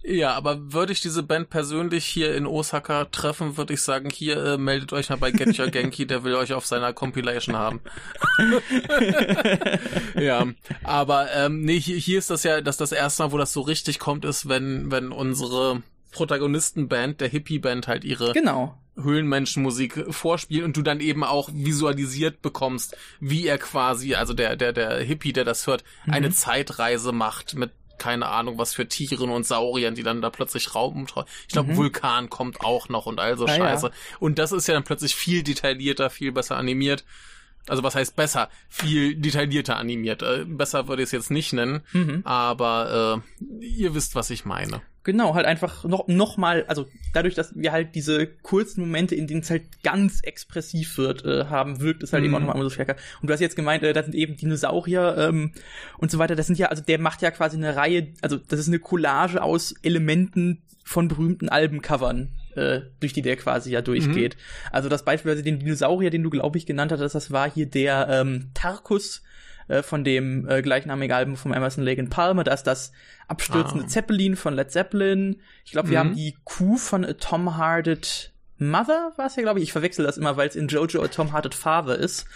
Ja, 0.09 0.35
aber 0.35 0.73
würde 0.73 0.93
ich 0.93 1.01
diese 1.01 1.25
Band 1.25 1.51
persönlich 1.51 2.05
hier 2.05 2.35
in 2.37 2.47
Osaka 2.47 3.07
treffen, 3.07 3.57
würde 3.57 3.75
ich 3.75 3.83
sagen, 3.83 4.09
hier 4.11 4.37
äh, 4.37 4.57
meldet 4.59 4.93
euch 4.93 5.09
mal 5.11 5.17
bei 5.17 5.33
Get 5.33 5.59
Your 5.59 5.67
Genki, 5.67 6.07
der 6.07 6.23
will 6.23 6.35
euch 6.37 6.53
auf 6.53 6.65
seiner 6.65 6.93
Compilation 6.93 7.57
haben. 7.57 7.81
ja, 10.19 10.47
aber 10.85 11.33
ähm, 11.35 11.63
nee, 11.63 11.81
hier, 11.81 11.97
hier 11.97 12.19
ist 12.19 12.31
das 12.31 12.43
ja, 12.45 12.61
dass 12.61 12.77
das 12.77 12.93
erste 12.93 13.25
Mal, 13.25 13.33
wo 13.33 13.39
das 13.39 13.53
so 13.53 13.61
richtig 13.63 13.99
kommt, 13.99 14.25
ist, 14.25 14.49
wenn 14.49 14.91
wenn 14.91 15.11
unsere 15.13 15.83
Protagonistenband, 16.13 17.21
der 17.21 17.29
Hippie-Band 17.29 17.89
halt 17.89 18.05
ihre 18.05 18.33
Genau. 18.33 18.79
Höhlenmenschenmusik 18.99 20.07
vorspielt 20.11 20.65
und 20.65 20.77
du 20.77 20.83
dann 20.83 21.01
eben 21.01 21.23
auch 21.25 21.51
visualisiert 21.53 22.41
bekommst, 22.41 22.97
wie 23.21 23.47
er 23.47 23.59
quasi, 23.59 24.15
also 24.15 24.33
der, 24.33 24.57
der, 24.57 24.73
der 24.73 24.99
Hippie, 25.01 25.35
der 25.35 25.45
das 25.45 25.67
hört, 25.67 25.85
eine 26.07 26.29
Mhm. 26.29 26.33
Zeitreise 26.33 27.13
macht 27.13 27.55
mit 27.57 27.73
keine 27.99 28.27
Ahnung, 28.29 28.59
was 28.59 28.75
für 28.75 28.89
Tieren 28.89 29.31
und 29.31 29.47
Sauriern, 29.47 29.95
die 29.95 30.03
dann 30.03 30.21
da 30.23 30.31
plötzlich 30.31 30.75
Raum. 30.75 31.07
Ich 31.47 31.53
glaube, 31.53 31.73
Mhm. 31.73 31.77
Vulkan 31.77 32.31
kommt 32.31 32.61
auch 32.61 32.89
noch 32.89 33.07
und 33.07 33.21
all 33.21 33.37
so 33.37 33.47
Ah, 33.47 33.51
ja. 33.51 33.57
Scheiße. 33.57 33.91
Und 34.21 34.39
das 34.39 34.53
ist 34.53 34.67
ja 34.69 34.75
dann 34.75 34.85
plötzlich 34.85 35.15
viel 35.15 35.43
detaillierter, 35.43 36.11
viel 36.11 36.33
besser 36.33 36.57
animiert. 36.57 37.05
Also 37.69 37.83
was 37.83 37.95
heißt 37.95 38.17
besser? 38.17 38.49
Viel 38.69 39.17
detaillierter 39.17 39.77
animiert. 39.77 40.23
Äh, 40.23 40.45
besser 40.47 40.89
würde 40.89 41.03
ich 41.03 41.07
es 41.09 41.13
jetzt 41.13 41.31
nicht 41.31 41.53
nennen, 41.53 41.81
Mhm. 41.93 42.23
aber 42.25 43.23
äh, 43.41 43.65
ihr 43.65 43.95
wisst, 43.95 44.15
was 44.15 44.31
ich 44.31 44.45
meine. 44.45 44.83
Genau, 45.03 45.35
halt 45.37 45.47
einfach 45.47 45.85
noch, 45.85 46.09
noch 46.09 46.37
mal, 46.37 46.65
also 46.67 46.87
dadurch, 47.15 47.35
dass 47.37 47.55
wir 47.55 47.71
halt 47.71 47.95
diese 47.95 48.27
kurzen 48.27 48.81
Momente, 48.81 49.15
in 49.15 49.29
denen 49.29 49.41
es 49.43 49.51
halt 49.51 49.83
ganz 49.85 50.21
expressiv 50.23 50.99
wird, 50.99 51.25
äh, 51.25 51.45
haben, 51.45 51.81
wirkt 51.81 52.03
es 52.03 52.13
halt 52.13 52.23
Mhm. 52.23 52.27
eben 52.27 52.35
auch 52.35 52.41
nochmal 52.41 52.63
so 52.65 52.71
stärker. 52.71 52.97
Und 53.23 53.29
du 53.29 53.33
hast 53.33 53.39
jetzt 53.41 53.55
gemeint, 53.55 53.85
äh, 53.85 53.93
das 53.93 54.07
sind 54.07 54.17
eben 54.17 54.37
Dinosaurier 54.37 55.17
ähm, 55.17 55.53
und 55.99 56.11
so 56.11 56.19
weiter. 56.19 56.35
Das 56.35 56.47
sind 56.49 56.59
ja, 56.59 56.69
also 56.69 56.83
der 56.83 56.99
macht 56.99 57.23
ja 57.23 57.31
quasi 57.31 57.57
eine 57.57 57.77
Reihe, 57.77 58.13
also 58.21 58.37
das 58.37 58.59
ist 58.59 58.67
eine 58.69 58.81
Collage 58.81 59.43
aus 59.43 59.75
Elementen 59.83 60.63
von 60.85 61.07
berühmten 61.07 61.49
Albencovern, 61.49 62.31
äh, 62.57 62.83
durch 63.01 63.13
die 63.13 63.23
der 63.23 63.37
quasi 63.37 63.71
ja 63.71 63.83
durchgeht. 63.83 64.37
Also 64.73 64.89
das 64.89 65.05
beispielsweise 65.05 65.43
den 65.43 65.59
Dinosaurier, 65.61 66.11
den 66.11 66.23
du, 66.23 66.31
glaube 66.31 66.59
ich, 66.59 66.67
genannt 66.67 66.93
hattest, 66.93 67.15
das 67.15 67.31
war 67.31 67.51
hier 67.51 67.67
der 67.67 68.09
ähm, 68.11 68.51
Tarkus 68.55 69.23
äh, 69.69 69.83
von 69.83 70.05
dem 70.05 70.49
äh, 70.49 70.63
gleichnamigen 70.63 71.15
Album 71.15 71.37
vom 71.37 71.53
Emerson 71.53 71.85
Lake 71.85 72.01
in 72.01 72.09
Palmer. 72.11 72.45
Da 72.45 72.53
ist 72.55 72.65
das 72.65 72.93
abstürzende 73.29 73.85
Ah. 73.85 73.89
Zeppelin 73.89 74.37
von 74.37 74.55
Led 74.55 74.71
Zeppelin. 74.71 75.41
Ich 75.65 75.73
glaube, 75.73 75.91
wir 75.91 75.99
Mhm. 76.03 76.09
haben 76.11 76.17
die 76.17 76.37
Kuh 76.45 76.77
von 76.77 77.05
A 77.05 77.13
Tom 77.15 77.57
Hearted 77.59 78.33
Mother, 78.59 79.13
war 79.17 79.27
es 79.27 79.37
ja, 79.37 79.43
glaube 79.43 79.59
ich. 79.59 79.65
Ich 79.65 79.73
verwechsel 79.73 80.05
das 80.07 80.17
immer, 80.17 80.39
weil 80.39 80.49
es 80.49 80.57
in 80.57 80.69
Jojo 80.69 81.03
A 81.03 81.09
Tom 81.09 81.33
Hearted 81.33 81.55
Father 81.55 81.99
ist. 81.99 82.27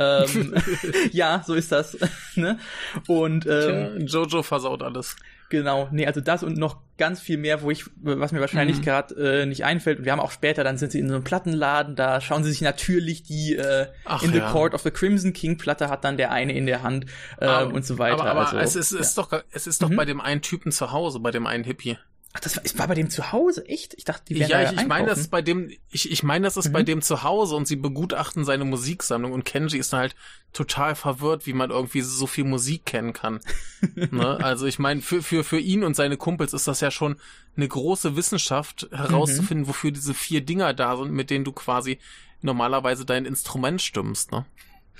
Ähm, 0.00 0.54
ja, 1.12 1.44
so 1.46 1.54
ist 1.54 1.70
das. 1.70 1.96
ne? 2.34 2.58
Und 3.06 3.46
ähm, 3.46 4.06
Tja, 4.06 4.22
Jojo 4.22 4.42
versaut 4.42 4.82
alles. 4.82 5.14
Genau, 5.50 5.88
nee, 5.92 6.06
also 6.06 6.20
das 6.20 6.42
und 6.42 6.58
noch 6.58 6.76
ganz 6.98 7.20
viel 7.20 7.38
mehr, 7.38 7.62
wo 7.62 7.70
ich, 7.70 7.84
was 8.02 8.32
mir 8.32 8.40
wahrscheinlich 8.40 8.78
Mhm. 8.78 8.82
gerade 8.82 9.14
äh, 9.42 9.46
nicht 9.46 9.64
einfällt. 9.64 9.98
Und 10.00 10.04
wir 10.04 10.12
haben 10.12 10.20
auch 10.20 10.30
später, 10.32 10.62
dann 10.64 10.76
sind 10.76 10.92
sie 10.92 10.98
in 10.98 11.08
so 11.08 11.14
einem 11.14 11.24
Plattenladen, 11.24 11.96
da 11.96 12.20
schauen 12.20 12.44
sie 12.44 12.50
sich 12.50 12.60
natürlich 12.60 13.22
die 13.22 13.56
äh, 13.56 13.86
Ach 14.04 14.22
In 14.22 14.32
the 14.32 14.38
ja. 14.38 14.50
Court 14.50 14.74
of 14.74 14.82
the 14.82 14.90
Crimson 14.90 15.32
King 15.32 15.56
Platte 15.56 15.88
hat 15.88 16.04
dann 16.04 16.16
der 16.18 16.32
eine 16.32 16.52
in 16.52 16.66
der 16.66 16.82
Hand 16.82 17.06
äh, 17.40 17.46
Aber- 17.46 17.72
und 17.72 17.86
so 17.86 17.98
weiter. 17.98 18.20
Aber, 18.24 18.30
aber 18.50 18.58
also, 18.58 18.78
es 18.78 18.92
ist, 18.92 18.92
ist 18.92 19.16
doch, 19.16 19.32
es 19.52 19.66
ist 19.66 19.80
doch 19.82 19.88
Mhm. 19.88 19.96
bei 19.96 20.04
dem 20.04 20.20
einen 20.20 20.42
Typen 20.42 20.70
zu 20.72 20.92
Hause, 20.92 21.20
bei 21.20 21.30
dem 21.30 21.46
einen 21.46 21.64
Hippie. 21.64 21.96
Ach, 22.34 22.40
das 22.40 22.56
war, 22.56 22.62
es 22.64 22.78
war 22.78 22.86
bei 22.86 22.94
dem 22.94 23.08
zu 23.08 23.32
Hause, 23.32 23.64
echt? 23.66 23.94
Ich 23.94 24.04
dachte, 24.04 24.24
die 24.28 24.38
wären 24.38 24.50
Ja, 24.50 24.62
da 24.64 24.72
ich, 24.72 24.80
ich 24.80 24.86
meine, 24.86 25.06
das 25.08 25.18
ist 25.18 25.30
bei 25.30 25.40
dem, 25.40 25.70
ich, 25.90 26.10
ich 26.12 26.22
meine, 26.22 26.44
das 26.44 26.58
ist 26.58 26.68
Mhm. 26.68 26.72
bei 26.72 26.82
dem 26.82 27.00
zu 27.02 27.22
Hause 27.22 27.56
und 27.56 27.66
sie 27.66 27.76
begutachten 27.76 28.44
seine 28.44 28.64
Musiksammlung 28.64 29.32
und 29.32 29.44
Kenji 29.46 29.78
ist 29.78 29.94
halt 29.94 30.14
total 30.52 30.94
verwirrt, 30.94 31.46
wie 31.46 31.54
man 31.54 31.70
irgendwie 31.70 32.02
so 32.02 32.26
viel 32.26 32.44
Musik 32.44 32.84
kennen 32.84 33.14
kann. 33.14 33.40
ne? 34.10 34.38
Also 34.42 34.66
ich 34.66 34.78
meine, 34.78 35.00
für, 35.00 35.22
für, 35.22 35.42
für 35.42 35.58
ihn 35.58 35.82
und 35.84 35.96
seine 35.96 36.18
Kumpels 36.18 36.52
ist 36.52 36.68
das 36.68 36.80
ja 36.80 36.90
schon 36.90 37.16
eine 37.56 37.66
große 37.66 38.14
Wissenschaft, 38.14 38.88
herauszufinden, 38.92 39.62
Mhm. 39.64 39.68
wofür 39.68 39.90
diese 39.90 40.12
vier 40.14 40.42
Dinger 40.42 40.74
da 40.74 40.96
sind, 40.98 41.12
mit 41.12 41.30
denen 41.30 41.44
du 41.46 41.52
quasi 41.52 41.98
normalerweise 42.42 43.04
dein 43.06 43.24
Instrument 43.24 43.80
stimmst, 43.82 44.32
ne? 44.32 44.44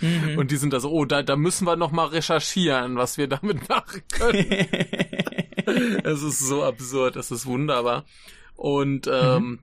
Mhm. 0.00 0.38
Und 0.38 0.50
die 0.52 0.56
sind 0.56 0.72
da 0.72 0.78
so, 0.80 0.90
oh, 0.92 1.04
da, 1.04 1.22
da 1.24 1.34
müssen 1.36 1.66
wir 1.66 1.74
noch 1.76 1.90
mal 1.90 2.06
recherchieren, 2.06 2.96
was 2.96 3.18
wir 3.18 3.26
damit 3.26 3.68
machen 3.68 4.02
können. 4.08 4.46
es 6.04 6.22
ist 6.22 6.40
so 6.40 6.64
absurd, 6.64 7.16
es 7.16 7.30
ist 7.30 7.46
wunderbar. 7.46 8.04
Und 8.56 9.08
ähm, 9.12 9.60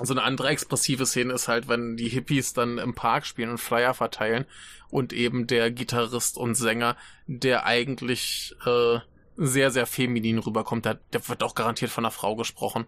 so 0.00 0.14
eine 0.14 0.22
andere 0.22 0.48
expressive 0.48 1.06
Szene 1.06 1.32
ist 1.32 1.48
halt, 1.48 1.68
wenn 1.68 1.96
die 1.96 2.08
Hippies 2.08 2.52
dann 2.52 2.78
im 2.78 2.94
Park 2.94 3.26
spielen 3.26 3.50
und 3.50 3.58
Flyer 3.58 3.94
verteilen 3.94 4.46
und 4.90 5.12
eben 5.12 5.46
der 5.46 5.70
Gitarrist 5.70 6.36
und 6.36 6.54
Sänger, 6.54 6.96
der 7.26 7.66
eigentlich 7.66 8.54
äh, 8.64 8.98
sehr, 9.36 9.70
sehr 9.70 9.86
feminin 9.86 10.38
rüberkommt, 10.38 10.84
der, 10.84 11.00
der 11.12 11.28
wird 11.28 11.42
auch 11.42 11.54
garantiert 11.54 11.90
von 11.90 12.04
einer 12.04 12.12
Frau 12.12 12.36
gesprochen. 12.36 12.86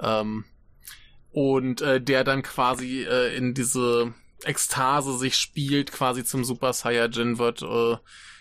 Ähm, 0.00 0.44
und 1.32 1.80
äh, 1.80 2.00
der 2.00 2.24
dann 2.24 2.42
quasi 2.42 3.04
äh, 3.04 3.36
in 3.36 3.54
diese 3.54 4.14
Ekstase 4.44 5.16
sich 5.16 5.36
spielt, 5.36 5.92
quasi 5.92 6.24
zum 6.24 6.44
Super 6.44 6.72
Saiyajin 6.72 7.38
wird, 7.38 7.62
äh, 7.62 7.96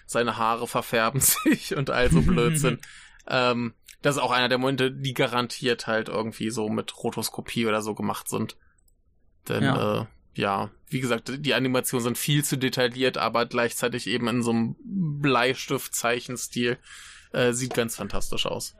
seine 0.05 0.37
Haare 0.37 0.67
verfärben 0.67 1.21
sich 1.21 1.75
und 1.75 1.89
all 1.89 2.09
so 2.09 2.21
Blödsinn. 2.21 2.79
ähm, 3.29 3.73
das 4.01 4.15
ist 4.15 4.21
auch 4.21 4.31
einer 4.31 4.49
der 4.49 4.57
Momente, 4.57 4.91
die 4.91 5.13
garantiert 5.13 5.87
halt 5.87 6.07
irgendwie 6.07 6.49
so 6.51 6.69
mit 6.69 7.03
Rotoskopie 7.03 7.65
oder 7.65 7.81
so 7.81 7.95
gemacht 7.95 8.29
sind. 8.29 8.55
Denn 9.47 9.63
Ja. 9.63 10.01
äh, 10.01 10.05
ja 10.35 10.71
wie 10.89 11.01
gesagt, 11.01 11.31
die 11.45 11.53
Animationen 11.53 12.03
sind 12.03 12.17
viel 12.17 12.43
zu 12.43 12.57
detailliert, 12.57 13.17
aber 13.17 13.45
gleichzeitig 13.45 14.07
eben 14.07 14.27
in 14.27 14.41
so 14.41 14.51
einem 14.51 14.75
Bleistift-Zeichenstil. 14.83 16.77
Äh, 17.31 17.53
sieht 17.53 17.75
ganz 17.75 17.95
fantastisch 17.95 18.47
aus. 18.47 18.75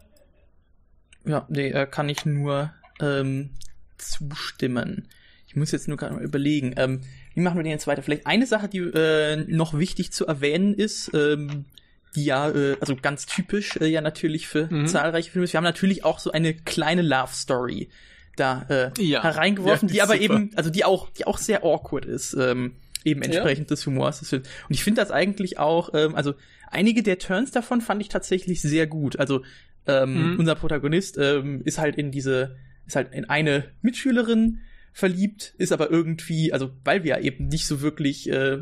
Ja, 1.26 1.46
nee, 1.50 1.70
äh, 1.70 1.86
kann 1.86 2.10
ich 2.10 2.26
nur 2.26 2.74
ähm, 3.00 3.52
zustimmen. 3.98 5.08
Ich 5.46 5.56
muss 5.56 5.72
jetzt 5.72 5.88
nur 5.88 5.98
gerade 5.98 6.16
mal 6.16 6.24
überlegen, 6.24 6.74
ähm, 6.78 7.02
wie 7.36 7.42
machen 7.42 7.58
wir 7.58 7.64
den 7.64 7.72
jetzt 7.72 7.86
weiter? 7.88 8.02
Vielleicht 8.02 8.26
eine 8.26 8.48
Sache, 8.48 8.68
die 8.68 8.80
äh, 8.80 9.36
noch 9.48 9.78
wichtig 9.78 10.12
zu 10.12 10.26
erwähnen 10.26 10.74
ist, 10.74 11.12
ähm, 11.14 11.66
die 12.16 12.26
ja, 12.26 12.50
äh, 12.50 12.76
also 12.82 12.96
ganz 12.96 13.26
typisch 13.26 13.78
äh, 13.78 13.86
ja 13.88 14.02
natürlich 14.02 14.48
für 14.48 14.68
Mhm. 14.74 14.88
zahlreiche 14.88 15.32
Filme 15.32 15.46
ist. 15.46 15.54
Wir 15.54 15.58
haben 15.58 15.64
natürlich 15.66 16.04
auch 16.04 16.20
so 16.20 16.32
eine 16.32 16.54
kleine 16.54 17.02
Love 17.02 17.34
Story 17.34 17.90
da 18.36 18.64
äh, 18.70 18.92
Ja. 19.02 19.22
hereingeworfen, 19.24 19.90
Ja, 19.90 19.94
die 19.94 20.02
aber 20.02 20.14
super. 20.14 20.24
eben, 20.24 20.52
also 20.56 20.70
die 20.70 20.86
auch, 20.86 21.10
die 21.12 21.26
auch 21.26 21.38
sehr 21.38 21.64
awkward 21.64 22.06
ist, 22.06 22.34
ähm, 22.40 22.76
eben 23.04 23.22
entsprechend 23.22 23.70
des 23.72 23.86
Humors 23.86 24.20
des 24.20 24.30
Films. 24.30 24.48
Und 24.68 24.74
ich 24.76 24.84
finde 24.84 25.02
das 25.02 25.12
eigentlich 25.12 25.58
auch, 25.60 25.92
ähm, 25.94 26.16
also 26.16 26.34
einige 26.70 27.04
der 27.04 27.18
Turns 27.20 27.52
davon 27.52 27.82
fand 27.82 28.02
ich 28.02 28.10
tatsächlich 28.10 28.62
sehr 28.62 28.88
gut. 28.88 29.20
Also 29.20 29.44
ähm, 29.88 30.34
Mhm. 30.34 30.40
unser 30.40 30.56
Protagonist 30.56 31.18
ähm, 31.18 31.62
ist 31.66 31.80
halt 31.80 31.96
in 31.96 32.12
diese, 32.12 32.56
ist 32.86 32.96
halt 32.96 33.14
in 33.14 33.26
eine 33.30 33.66
Mitschülerin 33.82 34.60
verliebt, 34.94 35.54
ist 35.58 35.72
aber 35.72 35.90
irgendwie, 35.90 36.52
also 36.54 36.72
weil 36.84 37.04
wir 37.04 37.20
eben 37.22 37.48
nicht 37.48 37.68
so 37.68 37.82
wirklich 37.82 38.30
äh, 38.30 38.60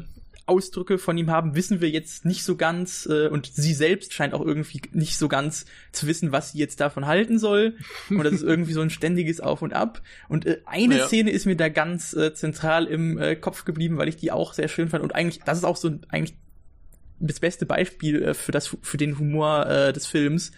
Ausdrücke 0.48 0.98
von 0.98 1.18
ihm 1.18 1.30
haben, 1.30 1.56
wissen 1.56 1.82
wir 1.82 1.90
jetzt 1.90 2.26
nicht 2.26 2.44
so 2.44 2.56
ganz 2.56 3.08
äh, 3.12 3.28
und 3.28 3.52
sie 3.54 3.74
selbst 3.74 4.14
scheint 4.14 4.34
auch 4.34 4.44
irgendwie 4.46 4.82
nicht 4.94 5.18
so 5.18 5.28
ganz 5.28 5.66
zu 5.92 6.08
wissen, 6.08 6.32
was 6.32 6.52
sie 6.52 6.60
jetzt 6.60 6.80
davon 6.80 7.06
halten 7.06 7.38
soll. 7.38 7.76
Und 8.10 8.24
das 8.24 8.34
ist 8.34 8.44
irgendwie 8.44 8.74
so 8.74 8.82
ein 8.82 8.90
ständiges 8.90 9.40
Auf 9.42 9.62
und 9.62 9.74
Ab. 9.74 10.02
Und 10.30 10.46
äh, 10.46 10.62
eine 10.66 10.98
Ja. 10.98 11.08
Szene 11.08 11.32
ist 11.32 11.46
mir 11.46 11.56
da 11.58 11.70
ganz 11.70 12.14
äh, 12.14 12.34
zentral 12.34 12.86
im 12.86 13.18
äh, 13.18 13.36
Kopf 13.36 13.66
geblieben, 13.66 13.98
weil 13.98 14.08
ich 14.08 14.18
die 14.18 14.32
auch 14.32 14.54
sehr 14.54 14.68
schön 14.68 14.90
fand. 14.90 15.04
Und 15.04 15.14
eigentlich, 15.14 15.42
das 15.44 15.58
ist 15.58 15.64
auch 15.64 15.78
so 15.78 15.90
ein, 15.90 16.02
eigentlich 16.10 16.36
das 17.20 17.40
beste 17.40 17.66
Beispiel 17.66 18.22
äh, 18.24 18.34
für 18.34 18.52
das 18.52 18.76
für 18.82 18.98
den 18.98 19.18
Humor 19.20 19.66
äh, 19.68 19.94
des 19.94 20.06
Films, 20.08 20.52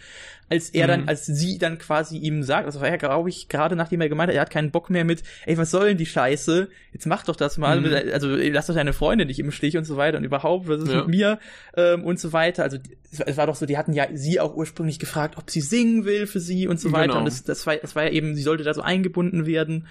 als 0.52 0.72
er 0.72 0.88
dann, 0.88 1.02
Mhm. 1.04 1.08
als 1.10 1.26
sie 1.28 1.60
dann 1.60 1.78
quasi 1.78 2.18
ihm 2.18 2.42
sagt, 2.42 2.68
das 2.68 2.80
war 2.82 2.88
ja, 2.90 2.96
glaube 2.98 3.30
ich, 3.30 3.50
gerade 3.50 3.76
nachdem 3.76 4.02
er 4.02 4.10
gemeint 4.10 4.30
hat, 4.30 4.36
er 4.36 4.42
hat 4.42 4.50
keinen 4.50 4.72
Bock 4.72 4.90
mehr 4.90 5.06
mit, 5.06 5.22
ey, 5.46 5.58
was 5.60 5.70
soll 5.70 5.90
denn 5.90 5.98
die 5.98 6.08
Scheiße? 6.08 6.70
Jetzt 6.92 7.06
mach 7.06 7.24
doch 7.24 7.36
das 7.36 7.60
mal, 7.60 7.80
Mhm. 7.80 8.12
also 8.12 8.36
lass 8.36 8.66
doch 8.66 8.74
deine 8.74 8.94
Freunde 8.94 9.26
nicht 9.28 9.38
im 9.40 9.52
Stich 9.52 9.78
und 9.78 9.84
so 9.86 9.96
weiter 9.96 10.18
und 10.18 10.24
überhaupt, 10.24 10.68
was 10.68 10.82
ist 10.82 10.90
Ja. 10.92 10.98
mit 11.02 11.08
mir 11.10 11.40
ähm, 11.78 12.04
und 12.04 12.20
so 12.20 12.34
weiter. 12.34 12.64
Also 12.64 12.78
es 13.12 13.20
war, 13.20 13.28
es 13.28 13.38
war 13.38 13.46
doch 13.48 13.56
so, 13.56 13.68
die 13.68 13.78
hatten 13.78 13.94
ja 13.94 14.08
sie 14.12 14.40
auch 14.40 14.56
ursprünglich 14.56 14.98
gefragt, 14.98 15.38
ob 15.38 15.52
sie 15.52 15.62
singen 15.62 16.06
will 16.06 16.26
für 16.26 16.40
sie 16.40 16.68
und 16.68 16.80
so 16.82 16.92
weiter. 16.92 17.10
Genau. 17.10 17.20
Und 17.20 17.26
das, 17.26 17.44
das 17.44 17.68
war, 17.68 17.76
das 17.78 17.96
war 17.96 18.04
ja 18.06 18.10
eben, 18.10 18.36
sie 18.36 18.42
sollte 18.44 18.64
da 18.64 18.74
so 18.74 18.82
eingebunden 18.82 19.46
werden. 19.46 19.86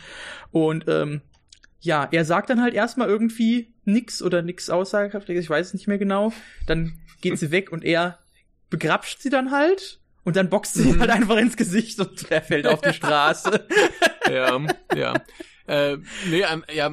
Und 0.50 0.87
ähm, 0.88 1.20
ja, 1.81 2.09
er 2.11 2.25
sagt 2.25 2.51
dann 2.51 2.61
halt 2.61 2.75
erstmal 2.75 3.09
irgendwie 3.09 3.73
nix 3.85 4.23
oder 4.23 4.43
nix 4.43 4.71
aussagekräftiges, 4.71 5.45
ich 5.45 5.51
weiß 5.51 5.69
es 5.69 5.75
nicht 5.75 5.88
mehr 5.88 5.99
genau. 5.99 6.33
Dann 6.67 6.99
geht 7.21 7.38
sie 7.38 7.51
weg 7.51 7.73
und 7.73 7.85
er 7.85 8.19
begrapscht 8.71 9.21
sie 9.21 9.31
dann 9.31 9.51
halt 9.51 10.01
und 10.25 10.37
dann 10.37 10.51
boxt 10.51 10.75
sie 10.75 10.91
ihm 10.91 11.01
halt 11.01 11.11
einfach 11.11 11.37
ins 11.37 11.57
Gesicht 11.57 11.99
und 12.01 12.31
er 12.31 12.43
fällt 12.43 12.67
auf 12.67 12.81
die 12.81 12.93
Straße. 12.93 13.67
ja, 14.31 14.61
ja. 14.95 15.14
Äh, 15.67 15.99
nee, 16.29 16.45
ähm, 16.51 16.64
ja, 16.73 16.91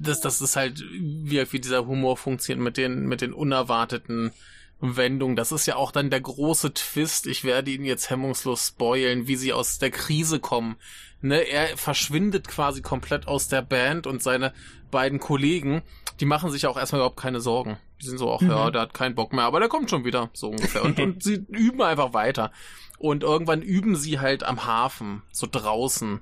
das, 0.00 0.20
das 0.20 0.40
ist 0.40 0.56
halt, 0.56 0.82
wie, 0.90 1.52
wie 1.52 1.60
dieser 1.60 1.86
Humor 1.86 2.16
funktioniert 2.16 2.62
mit 2.62 2.76
den, 2.76 3.06
mit 3.06 3.20
den 3.20 3.32
unerwarteten 3.32 4.32
Wendungen. 4.80 5.36
Das 5.36 5.52
ist 5.52 5.66
ja 5.66 5.76
auch 5.76 5.90
dann 5.92 6.10
der 6.10 6.20
große 6.20 6.72
Twist. 6.74 7.26
Ich 7.26 7.44
werde 7.44 7.70
ihn 7.70 7.84
jetzt 7.84 8.10
hemmungslos 8.10 8.68
spoilen, 8.68 9.26
wie 9.26 9.36
sie 9.36 9.52
aus 9.52 9.78
der 9.78 9.90
Krise 9.90 10.38
kommen. 10.40 10.76
Ne, 11.20 11.40
er 11.40 11.76
verschwindet 11.76 12.46
quasi 12.46 12.80
komplett 12.80 13.26
aus 13.26 13.48
der 13.48 13.62
Band 13.62 14.06
und 14.06 14.22
seine 14.22 14.52
beiden 14.92 15.18
Kollegen, 15.18 15.82
die 16.20 16.26
machen 16.26 16.50
sich 16.52 16.66
auch 16.68 16.76
erstmal 16.78 17.00
überhaupt 17.00 17.20
keine 17.20 17.40
Sorgen. 17.40 17.76
Die 18.00 18.06
sind 18.06 18.18
so, 18.18 18.32
ach 18.32 18.40
ja, 18.40 18.66
Mhm. 18.68 18.72
der 18.72 18.82
hat 18.82 18.94
keinen 18.94 19.16
Bock 19.16 19.32
mehr, 19.32 19.44
aber 19.44 19.58
der 19.58 19.68
kommt 19.68 19.90
schon 19.90 20.04
wieder, 20.04 20.30
so 20.32 20.50
ungefähr. 20.50 20.84
Und, 20.84 21.00
und 21.00 21.22
sie 21.24 21.44
üben 21.48 21.82
einfach 21.82 22.12
weiter. 22.14 22.52
Und 22.98 23.24
irgendwann 23.24 23.62
üben 23.62 23.96
sie 23.96 24.20
halt 24.20 24.44
am 24.44 24.64
Hafen, 24.64 25.22
so 25.32 25.48
draußen. 25.50 26.20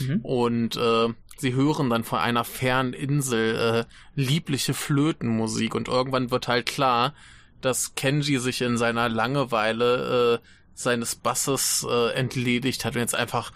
Mhm. 0.00 0.20
Und 0.22 0.76
äh, 0.76 1.08
sie 1.36 1.52
hören 1.54 1.90
dann 1.90 2.04
von 2.04 2.18
einer 2.18 2.44
fernen 2.44 2.94
Insel 2.94 3.84
äh, 3.86 3.94
liebliche 4.14 4.72
Flötenmusik. 4.72 5.74
Und 5.74 5.88
irgendwann 5.88 6.30
wird 6.30 6.48
halt 6.48 6.64
klar, 6.66 7.14
dass 7.60 7.94
Kenji 7.94 8.38
sich 8.38 8.60
in 8.62 8.76
seiner 8.78 9.08
Langeweile 9.08 10.40
äh, 10.42 10.46
seines 10.74 11.16
Basses 11.16 11.86
äh, 11.88 12.12
entledigt 12.12 12.84
hat 12.84 12.94
und 12.94 13.00
jetzt 13.00 13.14
einfach 13.14 13.52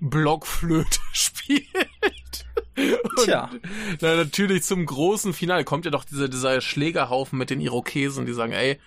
Blockflöte 0.00 1.00
spielt. 1.12 1.66
Und 2.76 3.24
Tja. 3.24 3.50
Na, 4.00 4.16
natürlich 4.16 4.62
zum 4.62 4.86
großen 4.86 5.32
Finale 5.34 5.64
kommt 5.64 5.84
ja 5.84 5.90
doch 5.90 6.04
dieser, 6.04 6.28
dieser 6.28 6.60
Schlägerhaufen 6.60 7.38
mit 7.38 7.50
den 7.50 7.60
Irokesen, 7.60 8.24
die 8.26 8.32
sagen, 8.32 8.52
ey, 8.52 8.80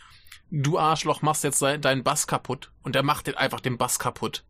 du 0.50 0.80
Arschloch 0.80 1.22
machst 1.22 1.44
jetzt 1.44 1.62
dein- 1.62 1.82
deinen 1.82 2.04
Bass 2.04 2.26
kaputt. 2.28 2.72
Und 2.82 2.96
er 2.96 3.04
macht 3.04 3.28
den 3.28 3.36
einfach 3.36 3.60
den 3.60 3.78
Bass 3.78 4.00
kaputt. 4.00 4.44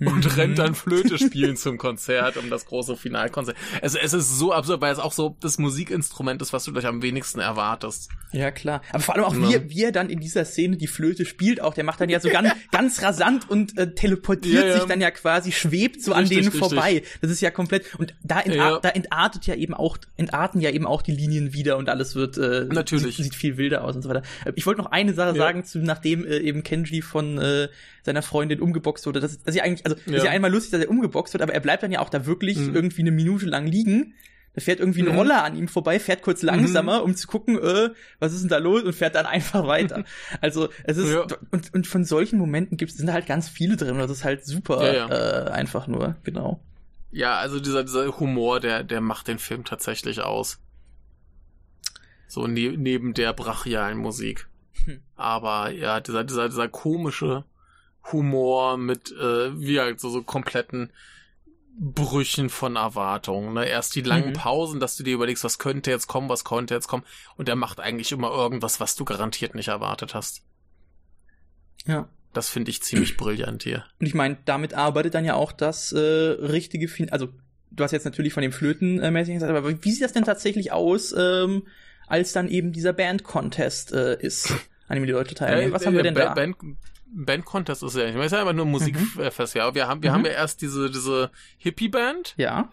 Und 0.00 0.24
Mhm. 0.24 0.30
rennt 0.32 0.58
dann 0.58 0.74
Flöte 0.74 1.18
spielen 1.18 1.56
zum 1.56 1.78
Konzert, 1.78 2.36
um 2.36 2.50
das 2.50 2.66
große 2.66 2.96
Finalkonzert. 2.96 3.56
Es, 3.82 3.94
es 3.94 4.12
ist 4.12 4.38
so 4.38 4.52
absurd, 4.52 4.80
weil 4.80 4.92
es 4.92 4.98
auch 4.98 5.12
so 5.12 5.36
das 5.40 5.58
Musikinstrument 5.58 6.40
ist, 6.42 6.52
was 6.52 6.64
du 6.64 6.72
gleich 6.72 6.86
am 6.86 7.02
wenigsten 7.02 7.40
erwartest. 7.40 8.10
Ja, 8.32 8.50
klar. 8.50 8.82
Aber 8.90 9.00
vor 9.02 9.14
allem 9.14 9.24
auch, 9.24 9.34
Ja. 9.34 9.48
wie, 9.48 9.54
er- 9.54 9.70
wie 9.70 9.82
er 9.84 9.92
dann 9.92 10.10
in 10.10 10.20
dieser 10.20 10.44
Szene 10.44 10.76
die 10.76 10.86
Flöte 10.86 11.24
spielt, 11.24 11.60
auch 11.60 11.74
der 11.74 11.84
macht 11.84 12.00
dann 12.00 12.08
ja 12.08 12.20
so 12.20 12.28
ganz, 12.28 12.50
ganz 12.72 13.02
rasant 13.02 13.48
und 13.48 13.76
äh, 13.78 13.94
teleportiert 13.94 14.62
Ja, 14.64 14.66
ja. 14.68 14.74
sich 14.74 14.84
dann 14.84 15.00
ja 15.00 15.10
quasi, 15.10 15.52
schwebt 15.52 16.02
so 16.02 16.12
an 16.12 16.20
Richtig, 16.20 16.38
denen 16.38 16.48
richtig. 16.52 16.60
vorbei. 16.60 17.02
Das 17.20 17.30
ist 17.30 17.40
ja 17.40 17.50
komplett, 17.50 17.94
und 17.98 18.14
da, 18.22 18.40
entar 18.40 18.80
da 18.80 18.88
entartet 18.90 19.46
ja 19.46 19.54
eben 19.54 19.74
auch, 19.74 19.96
entarten 20.16 20.60
ja 20.60 20.70
eben 20.70 20.86
auch 20.86 21.02
die 21.02 21.12
Linien 21.12 21.52
wieder 21.52 21.76
und 21.76 21.88
alles 21.88 22.14
wird, 22.14 22.36
äh, 22.38 22.66
Natürlich. 22.66 23.16
Sieht, 23.16 23.24
sieht 23.26 23.34
viel 23.34 23.56
wilder 23.56 23.84
aus 23.84 23.96
und 23.96 24.02
so 24.02 24.08
weiter. 24.08 24.22
Ich 24.54 24.66
wollte 24.66 24.82
noch 24.82 24.90
eine 24.90 25.14
Sache 25.14 25.36
sagen, 25.36 25.64
zu, 25.64 25.78
nachdem 25.78 26.24
äh, 26.26 26.38
eben 26.38 26.62
Kenji 26.62 27.02
von 27.02 27.38
äh, 27.38 27.68
seiner 28.02 28.22
Freundin 28.22 28.60
umgeboxt 28.60 29.06
wurde. 29.06 29.20
Das 29.20 29.32
ist, 29.32 29.40
das 29.46 29.54
ist 29.54 29.58
ja 29.58 29.64
eigentlich, 29.64 29.85
also, 29.92 29.96
das 30.04 30.06
ist 30.06 30.12
Ja. 30.18 30.24
ja 30.26 30.30
einmal 30.32 30.50
lustig, 30.52 30.70
dass 30.72 30.80
er 30.82 30.90
umgeboxt 30.90 31.32
wird, 31.34 31.42
aber 31.42 31.52
er 31.54 31.60
bleibt 31.60 31.82
dann 31.82 31.92
ja 31.92 32.00
auch 32.00 32.08
da 32.10 32.26
wirklich 32.26 32.58
Mhm. 32.58 32.74
irgendwie 32.74 33.00
eine 33.02 33.10
Minute 33.10 33.46
lang 33.46 33.66
liegen. 33.66 34.14
Da 34.54 34.62
fährt 34.62 34.80
irgendwie 34.80 35.02
ein 35.02 35.08
Mhm. 35.10 35.16
Roller 35.18 35.44
an 35.44 35.54
ihm 35.54 35.68
vorbei, 35.68 36.00
fährt 36.00 36.22
kurz 36.22 36.40
langsamer, 36.42 37.02
um 37.04 37.14
zu 37.14 37.26
gucken, 37.28 37.58
äh, 37.58 37.90
was 38.20 38.32
ist 38.32 38.40
denn 38.40 38.48
da 38.48 38.56
los 38.56 38.82
und 38.84 38.94
fährt 38.94 39.14
dann 39.14 39.26
einfach 39.36 39.66
weiter. 39.66 40.04
Also 40.40 40.68
es 40.84 40.96
ist 40.96 41.12
Ja. 41.12 41.26
und, 41.50 41.74
und 41.74 41.86
von 41.86 42.04
solchen 42.06 42.38
Momenten 42.38 42.76
gibt's 42.78 42.96
sind 42.96 43.12
halt 43.12 43.26
ganz 43.26 43.48
viele 43.50 43.76
drin. 43.76 43.90
und 43.92 43.98
Das 43.98 44.10
ist 44.10 44.24
halt 44.24 44.46
super 44.46 44.94
Ja, 44.94 45.08
Äh, 45.08 45.50
einfach 45.50 45.86
nur, 45.88 46.16
genau. 46.24 46.60
Ja, 47.12 47.36
also 47.36 47.60
dieser, 47.60 47.84
dieser 47.84 48.18
Humor, 48.18 48.60
der, 48.60 48.82
der 48.82 49.00
macht 49.02 49.28
den 49.28 49.38
Film 49.38 49.64
tatsächlich 49.64 50.20
aus. 50.22 50.58
So 52.28 52.46
ne 52.46 52.74
neben 52.76 53.14
der 53.14 53.32
brachialen 53.32 53.98
Musik. 53.98 54.48
Hm. 54.84 55.00
Aber 55.16 55.70
ja, 55.70 56.00
dieser, 56.00 56.24
dieser, 56.24 56.48
dieser 56.48 56.68
komische 56.68 57.44
Humor 58.12 58.76
mit, 58.76 59.12
äh, 59.12 59.58
wie 59.60 59.80
halt 59.80 60.00
so, 60.00 60.10
so 60.10 60.22
kompletten 60.22 60.90
Brüchen 61.78 62.48
von 62.48 62.76
Erwartungen. 62.76 63.52
Ne? 63.54 63.66
Erst 63.66 63.94
die 63.94 64.00
langen 64.00 64.30
Mhm. 64.30 64.34
Pausen, 64.34 64.80
dass 64.80 64.96
du 64.96 65.02
dir 65.02 65.14
überlegst, 65.14 65.44
was 65.44 65.58
könnte 65.58 65.90
jetzt 65.90 66.06
kommen, 66.06 66.28
was 66.28 66.44
könnte 66.44 66.74
jetzt 66.74 66.88
kommen. 66.88 67.04
Und 67.36 67.48
er 67.48 67.56
macht 67.56 67.80
eigentlich 67.80 68.12
immer 68.12 68.30
irgendwas, 68.30 68.80
was 68.80 68.96
du 68.96 69.04
garantiert 69.04 69.54
nicht 69.54 69.68
erwartet 69.68 70.14
hast. 70.14 70.42
Ja. 71.86 72.08
Das 72.32 72.48
finde 72.48 72.70
ich 72.70 72.82
ziemlich 72.82 73.16
brillant 73.16 73.62
hier. 73.62 73.84
Und 74.00 74.06
ich 74.06 74.14
meine, 74.14 74.36
damit 74.44 74.74
arbeitet 74.74 75.14
dann 75.14 75.24
ja 75.24 75.34
auch 75.34 75.52
das 75.52 75.92
äh, 75.92 75.98
richtige 75.98 76.88
fin 76.88 77.10
also 77.10 77.28
du 77.70 77.84
hast 77.84 77.92
jetzt 77.92 78.04
natürlich 78.04 78.32
von 78.32 78.42
dem 78.42 78.52
Flöten 78.52 79.00
äh, 79.00 79.10
mäßig 79.10 79.34
gesagt, 79.34 79.50
aber 79.54 79.82
wie 79.84 79.90
sieht 79.90 80.02
das 80.02 80.12
denn 80.12 80.24
tatsächlich 80.24 80.72
aus, 80.72 81.14
ähm, 81.16 81.66
als 82.06 82.32
dann 82.32 82.48
eben 82.48 82.72
dieser 82.72 82.92
Band-Contest 82.92 83.92
äh, 83.92 84.18
ist, 84.20 84.52
an 84.88 84.96
dem 84.96 85.06
die 85.06 85.12
Leute 85.12 85.34
teilnehmen? 85.34 85.72
Was 85.72 85.82
Äh, 85.82 85.86
haben 85.86 85.94
wir 85.94 86.00
äh, 86.00 86.04
denn 86.04 86.14
da? 86.14 86.32
Band, 86.34 86.56
Band 87.24 87.44
Contest 87.44 87.82
ist 87.82 87.96
ja 87.96 88.04
nicht. 88.06 88.16
Es 88.16 88.26
ist 88.26 88.32
ja 88.32 88.40
einfach 88.40 88.52
nur 88.52 88.66
Musikfest, 88.66 89.54
ja. 89.54 89.74
Wir 89.74 89.88
haben, 89.88 90.02
wir 90.02 90.10
Mhm. 90.10 90.14
haben 90.14 90.24
ja 90.26 90.32
erst 90.32 90.60
diese, 90.62 90.90
diese 90.90 91.30
Hippie-Band, 91.58 92.34
ja. 92.36 92.70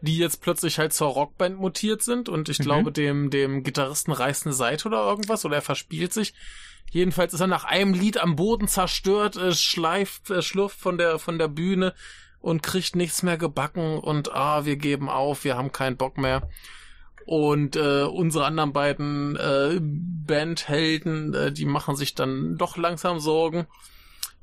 die 0.00 0.18
jetzt 0.18 0.40
plötzlich 0.42 0.78
halt 0.78 0.92
zur 0.92 1.08
Rockband 1.08 1.58
mutiert 1.58 2.02
sind 2.02 2.28
und 2.28 2.48
ich 2.48 2.58
Mhm. 2.58 2.62
glaube, 2.64 2.92
dem, 2.92 3.30
dem 3.30 3.62
Gitarristen 3.62 4.12
reißt 4.12 4.46
eine 4.46 4.52
Seite 4.54 4.88
oder 4.88 5.04
irgendwas 5.06 5.44
oder 5.44 5.56
er 5.56 5.62
verspielt 5.62 6.12
sich. 6.12 6.34
Jedenfalls 6.90 7.32
ist 7.34 7.40
er 7.40 7.46
nach 7.46 7.64
einem 7.64 7.94
Lied 7.94 8.18
am 8.18 8.36
Boden 8.36 8.68
zerstört, 8.68 9.36
äh, 9.36 9.52
schleift, 9.52 10.28
äh, 10.30 10.42
schlurft 10.42 10.78
von 10.78 10.98
der, 10.98 11.18
von 11.18 11.38
der 11.38 11.48
Bühne 11.48 11.94
und 12.40 12.62
kriegt 12.62 12.94
nichts 12.96 13.22
mehr 13.22 13.38
gebacken 13.38 13.98
und 13.98 14.32
ah, 14.34 14.64
wir 14.66 14.76
geben 14.76 15.08
auf, 15.08 15.44
wir 15.44 15.56
haben 15.56 15.72
keinen 15.72 15.96
Bock 15.96 16.18
mehr. 16.18 16.48
Und 17.26 17.76
äh, 17.76 18.02
unsere 18.02 18.44
anderen 18.44 18.72
beiden 18.72 19.36
äh, 19.36 19.78
Bandhelden, 19.80 21.34
äh, 21.34 21.52
die 21.52 21.64
machen 21.64 21.96
sich 21.96 22.14
dann 22.14 22.56
doch 22.56 22.76
langsam 22.76 23.18
Sorgen. 23.18 23.66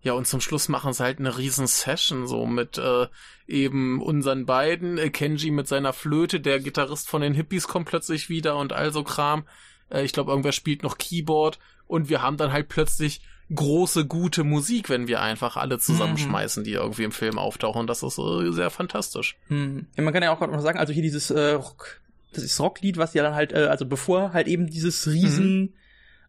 Ja, 0.04 0.14
und 0.14 0.26
zum 0.26 0.42
Schluss 0.42 0.68
machen 0.68 0.94
sie 0.94 1.04
halt 1.04 1.20
eine 1.20 1.38
riesen 1.38 1.68
Session, 1.68 2.26
so 2.26 2.48
mit 2.48 2.80
äh, 2.80 3.06
eben 3.48 4.02
unseren 4.02 4.48
beiden, 4.48 4.98
äh, 4.98 5.12
Kenji 5.12 5.52
mit 5.52 5.68
seiner 5.68 5.94
Flöte, 5.94 6.40
der 6.40 6.60
Gitarrist 6.60 7.08
von 7.08 7.22
den 7.22 7.36
Hippies 7.36 7.68
kommt 7.68 7.88
plötzlich 7.88 8.28
wieder 8.28 8.58
und 8.58 8.74
all 8.74 8.92
so 8.92 9.04
Kram. 9.04 9.44
Äh, 9.92 10.04
ich 10.04 10.12
glaube, 10.12 10.32
irgendwer 10.32 10.54
spielt 10.54 10.82
noch 10.82 10.98
Keyboard 10.98 11.60
und 11.86 12.10
wir 12.10 12.24
haben 12.24 12.38
dann 12.38 12.52
halt 12.52 12.68
plötzlich 12.68 13.22
große, 13.54 14.06
gute 14.06 14.44
Musik, 14.44 14.90
wenn 14.90 15.08
wir 15.08 15.22
einfach 15.22 15.58
alle 15.58 15.78
zusammenschmeißen, 15.78 16.64
die 16.64 16.74
irgendwie 16.74 17.04
im 17.04 17.12
Film 17.12 17.38
auftauchen. 17.38 17.86
Das 17.86 18.02
ist 18.02 18.18
äh, 18.18 18.52
sehr 18.52 18.70
fantastisch. 18.70 19.38
Hm. 19.48 19.88
ja. 19.96 20.04
Man 20.04 20.14
kann 20.14 20.24
ja 20.24 20.34
auch 20.34 20.40
gerade 20.40 20.54
noch 20.54 20.62
sagen, 20.62 20.80
also 20.80 20.94
hier 20.94 21.04
dieses 21.04 21.30
äh, 21.30 21.52
Rock, 21.52 22.02
das 22.34 22.44
ist 22.44 22.60
Rocklied, 22.60 22.98
was 22.98 23.14
ja 23.14 23.24
dann 23.24 23.36
halt, 23.36 23.54
äh, 23.54 23.66
also 23.68 23.86
bevor 23.86 24.34
halt 24.34 24.48
eben 24.48 24.68
dieses 24.68 25.08
riesen 25.08 25.74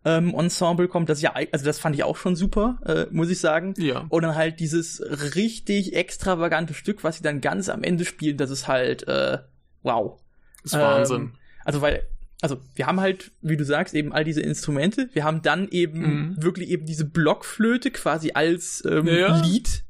ähm, 0.05 0.35
Ensemble 0.35 0.89
kommt, 0.89 1.09
das 1.09 1.19
ist 1.19 1.23
ja, 1.23 1.35
also 1.53 1.65
das 1.65 1.79
fand 1.79 1.95
ich 1.95 2.03
auch 2.03 2.17
schon 2.17 2.35
super, 2.35 2.81
äh, 2.87 3.07
muss 3.15 3.31
ich 3.31 3.39
sagen. 3.39 3.75
Ja. 3.79 4.07
Und 4.09 4.23
dann 4.23 4.35
halt 4.35 4.59
dieses 4.59 5.01
richtig 5.37 5.95
extravagante 5.95 6.75
Stück, 6.75 7.05
was 7.05 7.19
sie 7.19 7.23
dann 7.23 7.41
ganz 7.41 7.69
am 7.69 7.85
Ende 7.85 8.05
spielen, 8.05 8.37
das 8.37 8.51
ist 8.51 8.67
halt, 8.67 9.07
äh, 9.07 9.39
wow. 9.83 10.21
Ist 10.65 10.75
Wahnsinn. 10.75 11.21
Ähm, 11.23 11.33
also 11.65 11.81
weil, 11.83 12.03
also 12.41 12.59
wir 12.75 12.89
haben 12.89 13.01
halt, 13.01 13.31
wie 13.43 13.57
du 13.57 13.65
sagst, 13.65 13.95
eben 13.95 14.13
all 14.13 14.25
diese 14.25 14.41
Instrumente. 14.41 15.09
Wir 15.13 15.23
haben 15.23 15.43
dann 15.43 15.69
eben 15.69 16.01
Mhm. 16.01 16.43
wirklich 16.43 16.71
eben 16.71 16.85
diese 16.85 17.05
Blockflöte 17.05 17.93
quasi 17.93 18.33
als 18.35 18.83
ähm, 18.85 19.07
Ja. 19.07 19.41
Lied 19.43 19.85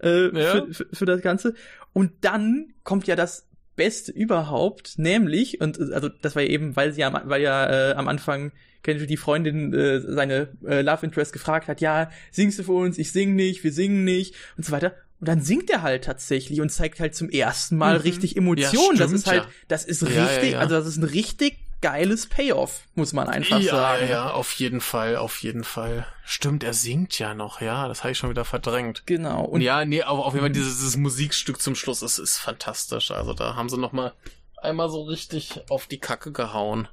äh, 0.00 0.28
Ja. 0.28 0.50
für, 0.52 0.72
für, 0.72 0.86
für 0.92 1.04
das 1.06 1.20
Ganze. 1.20 1.54
Und 1.92 2.12
dann 2.20 2.74
kommt 2.84 3.08
ja 3.08 3.16
das 3.16 3.47
Beste 3.78 4.12
überhaupt, 4.12 4.98
nämlich, 4.98 5.60
und 5.62 5.80
also 5.92 6.08
das 6.10 6.36
war 6.36 6.42
ja 6.42 6.48
eben, 6.50 6.76
weil 6.76 6.92
sie 6.92 7.00
ja, 7.00 7.08
am- 7.10 7.28
weil 7.30 7.40
ja 7.40 7.90
äh, 7.92 7.94
am 7.94 8.06
Anfang 8.08 8.52
Kenji 8.82 9.06
die 9.06 9.16
Freundin 9.16 9.72
äh, 9.72 10.00
seine 10.00 10.48
äh, 10.66 10.82
Love 10.82 11.06
Interest 11.06 11.32
gefragt 11.32 11.66
hat, 11.68 11.80
ja, 11.80 12.10
singst 12.30 12.58
du 12.58 12.62
für 12.64 12.72
uns, 12.72 12.98
ich 12.98 13.10
sing 13.12 13.34
nicht, 13.34 13.64
wir 13.64 13.72
singen 13.72 14.04
nicht 14.04 14.34
und 14.56 14.64
so 14.66 14.72
weiter. 14.72 14.94
Und 15.20 15.26
dann 15.28 15.40
singt 15.40 15.68
er 15.70 15.82
halt 15.82 16.04
tatsächlich 16.04 16.60
und 16.60 16.68
zeigt 16.70 17.00
halt 17.00 17.14
zum 17.14 17.28
ersten 17.28 17.76
Mal 17.76 17.96
Mhm. 17.96 18.02
richtig 18.02 18.32
Ja, 18.32 18.38
Emotionen. 18.38 18.98
das 18.98 19.08
stimmt, 19.08 19.14
ist 19.14 19.26
halt, 19.26 19.42
ja. 19.44 19.48
das 19.66 19.84
ist 19.84 20.02
Ja, 20.02 20.08
ja, 20.10 20.26
richtig, 20.26 20.52
ja. 20.52 20.58
also 20.60 20.74
das 20.76 20.86
ist 20.86 20.96
ein 20.98 21.04
richtig 21.04 21.58
geiles 21.80 22.26
Payoff, 22.26 22.82
muss 22.94 23.12
man 23.12 23.28
einfach 23.28 23.60
ja, 23.60 23.70
sagen. 23.70 24.08
ja, 24.08 24.30
auf 24.32 24.52
jeden 24.52 24.80
Fall, 24.80 25.16
auf 25.16 25.38
jeden 25.42 25.64
Fall. 25.64 26.06
Stimmt, 26.24 26.64
er 26.64 26.74
singt 26.74 27.18
ja 27.18 27.34
noch, 27.34 27.60
ja, 27.60 27.88
das 27.88 28.02
habe 28.02 28.12
ich 28.12 28.18
schon 28.18 28.30
wieder 28.30 28.44
verdrängt. 28.44 29.04
Genau. 29.06 29.44
Und 29.44 29.60
ja, 29.60 29.84
nee, 29.84 30.02
aber 30.02 30.24
auf 30.26 30.32
jeden 30.34 30.42
Fall 30.42 30.50
Mhm. 30.50 30.54
dieses, 30.54 30.78
dieses 30.78 30.96
Musikstück 30.96 31.60
zum 31.62 31.74
Schluss 31.74 32.02
ist, 32.02 32.18
ist 32.18 32.38
fantastisch. 32.38 33.10
Also 33.10 33.32
da 33.34 33.54
haben 33.54 33.68
sie 33.68 33.78
noch 33.78 33.92
mal 33.92 34.12
einmal 34.56 34.90
so 34.90 35.02
richtig 35.04 35.60
auf 35.70 35.86
die 35.86 35.98
Kacke 36.00 36.32
gehauen. 36.32 36.88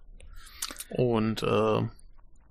Und 0.90 1.42
äh, 1.44 1.82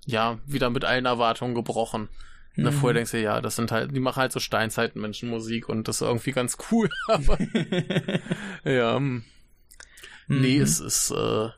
ja, 0.07 0.39
wieder 0.47 0.71
mit 0.71 0.85
allen 0.85 1.07
Erwartungen 1.07 1.55
gebrochen. 1.55 2.09
Ne, 2.57 2.71
Mhm. 2.71 2.75
vorher 2.75 2.95
denkst 2.95 3.11
du, 3.13 3.21
ja, 3.21 3.41
das 3.41 3.57
sind 3.57 3.73
halt, 3.73 3.95
die 3.95 4.01
machen 4.01 4.21
halt 4.21 4.33
so 4.33 4.39
Steinzeitmenschenmusik 4.41 5.69
und 5.69 5.89
das 5.89 5.97
ist 5.97 6.03
irgendwie 6.03 6.33
ganz 6.33 6.57
cool. 6.71 6.89
Aber 7.09 7.39
ja, 8.65 8.97
hm. 8.97 9.25
nee, 10.29 10.57
Mhm. 10.57 10.63
es 10.63 10.81
ist 10.81 11.11
äh, 11.11 11.49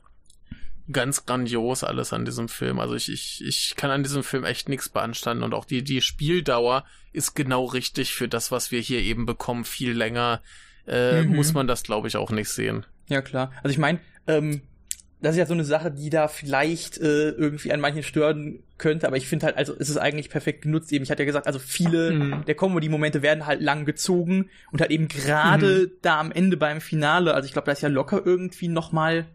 ganz 0.92 1.26
grandios 1.26 1.82
alles 1.84 2.12
an 2.12 2.24
diesem 2.24 2.48
Film. 2.48 2.78
Also 2.78 2.94
ich, 2.94 3.10
ich, 3.12 3.42
ich 3.44 3.74
kann 3.76 3.90
an 3.90 4.02
diesem 4.02 4.22
Film 4.22 4.44
echt 4.44 4.68
nichts 4.68 4.88
beanstanden 4.88 5.42
und 5.44 5.54
auch 5.54 5.64
die, 5.64 5.82
die 5.82 6.00
Spieldauer 6.00 6.84
ist 7.12 7.34
genau 7.34 7.64
richtig 7.64 8.14
für 8.14 8.28
das, 8.28 8.50
was 8.52 8.70
wir 8.70 8.80
hier 8.80 9.00
eben 9.00 9.26
bekommen. 9.26 9.64
Viel 9.64 9.92
länger 9.92 10.40
äh, 10.86 11.22
Mhm. 11.22 11.34
muss 11.34 11.54
man 11.54 11.66
das, 11.66 11.82
glaube 11.82 12.06
ich, 12.08 12.16
auch 12.16 12.30
nicht 12.30 12.48
sehen. 12.48 12.86
Ja, 13.08 13.20
klar. 13.22 13.52
Also 13.62 13.70
ich 13.72 13.78
meine, 13.78 13.98
ähm, 14.28 14.60
das 15.20 15.32
ist 15.34 15.38
ja 15.38 15.46
so 15.46 15.54
eine 15.54 15.64
Sache, 15.64 15.90
die 15.90 16.10
da 16.10 16.28
vielleicht 16.28 16.98
äh, 16.98 17.30
irgendwie 17.30 17.72
an 17.72 17.80
manchen 17.80 18.02
stören 18.02 18.60
könnte, 18.78 19.06
aber 19.08 19.16
ich 19.16 19.26
finde 19.26 19.46
halt, 19.46 19.56
also 19.56 19.74
es 19.78 19.88
ist 19.88 19.96
eigentlich 19.96 20.28
perfekt 20.28 20.62
genutzt 20.62 20.92
eben. 20.92 21.02
Ich 21.02 21.10
hatte 21.10 21.22
ja 21.22 21.26
gesagt, 21.26 21.46
also 21.46 21.58
viele 21.58 22.12
Mhm. 22.12 22.44
der 22.44 22.54
Comedy-Momente 22.54 23.22
werden 23.22 23.46
halt 23.46 23.62
lang 23.62 23.86
gezogen 23.86 24.50
und 24.70 24.80
halt 24.80 24.90
eben 24.90 25.08
gerade 25.08 25.90
da 26.02 26.20
am 26.20 26.30
Ende 26.30 26.56
beim 26.56 26.80
Finale, 26.80 27.34
also 27.34 27.46
ich 27.46 27.52
glaube, 27.52 27.66
da 27.66 27.72
ist 27.72 27.82
ja 27.82 27.88
locker 27.88 28.22
irgendwie 28.24 28.68
noch 28.68 28.92
mal, 28.92 29.26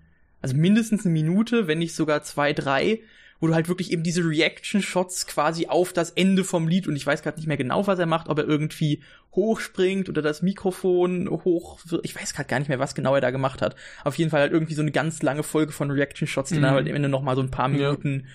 also 0.41 0.56
mindestens 0.56 1.06
eine 1.06 1.13
Minute, 1.13 1.67
wenn 1.67 1.80
nicht 1.80 1.95
sogar 1.95 2.23
zwei, 2.23 2.54
drei, 2.54 3.01
wo 3.39 3.47
du 3.47 3.56
halt 3.56 3.67
wirklich 3.67 3.91
eben 3.91 4.04
diese 4.04 4.23
Reaction-Shots 4.23 5.25
quasi 5.25 5.65
auf 5.67 5.93
das 5.93 6.12
Ende 6.12 6.43
vom 6.43 6.67
Lied 6.67 6.88
und 6.88 6.95
ich 6.95 7.06
weiß 7.06 7.23
gerade 7.23 7.38
nicht 7.38 7.47
mehr 7.47 7.58
genau, 7.58 7.88
was 7.88 7.97
er 7.97 8.06
macht, 8.06 8.27
ob 8.30 8.38
er 8.38 8.45
irgendwie 8.47 9.01
hochspringt 9.36 10.10
oder 10.10 10.21
das 10.21 10.41
Mikrofon 10.41 11.27
hoch, 11.30 11.80
ich 12.04 12.15
weiß 12.15 12.34
gerade 12.36 12.47
gar 12.49 12.60
nicht 12.60 12.67
mehr, 12.69 12.80
was 12.80 12.93
genau 12.95 13.15
er 13.15 13.21
da 13.21 13.32
gemacht 13.32 13.62
hat. 13.62 13.75
Auf 14.04 14.17
jeden 14.17 14.30
Fall 14.30 14.41
halt 14.41 14.51
irgendwie 14.54 14.75
so 14.75 14.82
eine 14.82 14.91
ganz 14.91 15.23
lange 15.23 15.41
Folge 15.43 15.71
von 15.71 15.89
Reaction-Shots, 15.89 16.49
die 16.49 16.58
Mhm. 16.58 16.62
dann 16.62 16.73
halt 16.75 16.88
am 16.89 16.95
Ende 16.95 17.10
noch 17.10 17.21
mal 17.23 17.36
so 17.36 17.41
ein 17.41 17.49
paar 17.51 17.69
Ja. 17.71 17.77
Minuten 17.77 18.27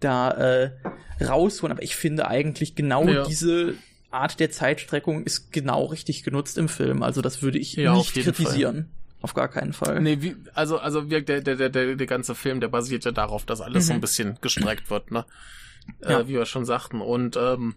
da 0.00 0.30
äh, 0.32 0.70
rausholen. 1.24 1.72
Aber 1.72 1.82
ich 1.82 1.96
finde 1.96 2.26
eigentlich 2.28 2.74
genau 2.74 3.06
Ja. 3.08 3.24
diese 3.26 3.74
Art 4.10 4.40
der 4.40 4.50
Zeitstreckung 4.50 5.24
ist 5.24 5.52
genau 5.52 5.84
richtig 5.86 6.22
genutzt 6.24 6.58
im 6.58 6.68
Film. 6.68 7.02
Also 7.02 7.22
das 7.22 7.42
würde 7.42 7.58
ich 7.58 7.74
Ja, 7.76 7.94
nicht 7.94 8.12
kritisieren. 8.14 8.90
Auf 9.22 9.34
gar 9.34 9.48
keinen 9.48 9.72
Fall. 9.72 10.00
Nee, 10.00 10.22
wie, 10.22 10.36
also, 10.54 10.78
also 10.78 11.10
wir- 11.10 11.20
der, 11.22 11.40
der, 11.42 11.56
der, 11.56 11.68
der, 11.68 11.94
der 11.96 12.06
ganze 12.06 12.34
Film, 12.34 12.60
der 12.60 12.68
basiert 12.68 13.04
ja 13.04 13.10
darauf, 13.12 13.44
dass 13.44 13.60
alles 13.60 13.86
so 13.86 13.92
ein 13.92 13.98
Mhm. 13.98 14.00
bisschen 14.00 14.38
gestreckt 14.40 14.90
wird, 14.90 15.10
ne? 15.10 15.26
Ja. 16.02 16.20
Äh, 16.20 16.28
wie 16.28 16.34
wir 16.34 16.46
schon 16.46 16.64
sagten. 16.64 17.00
Und 17.00 17.36
ähm, 17.36 17.74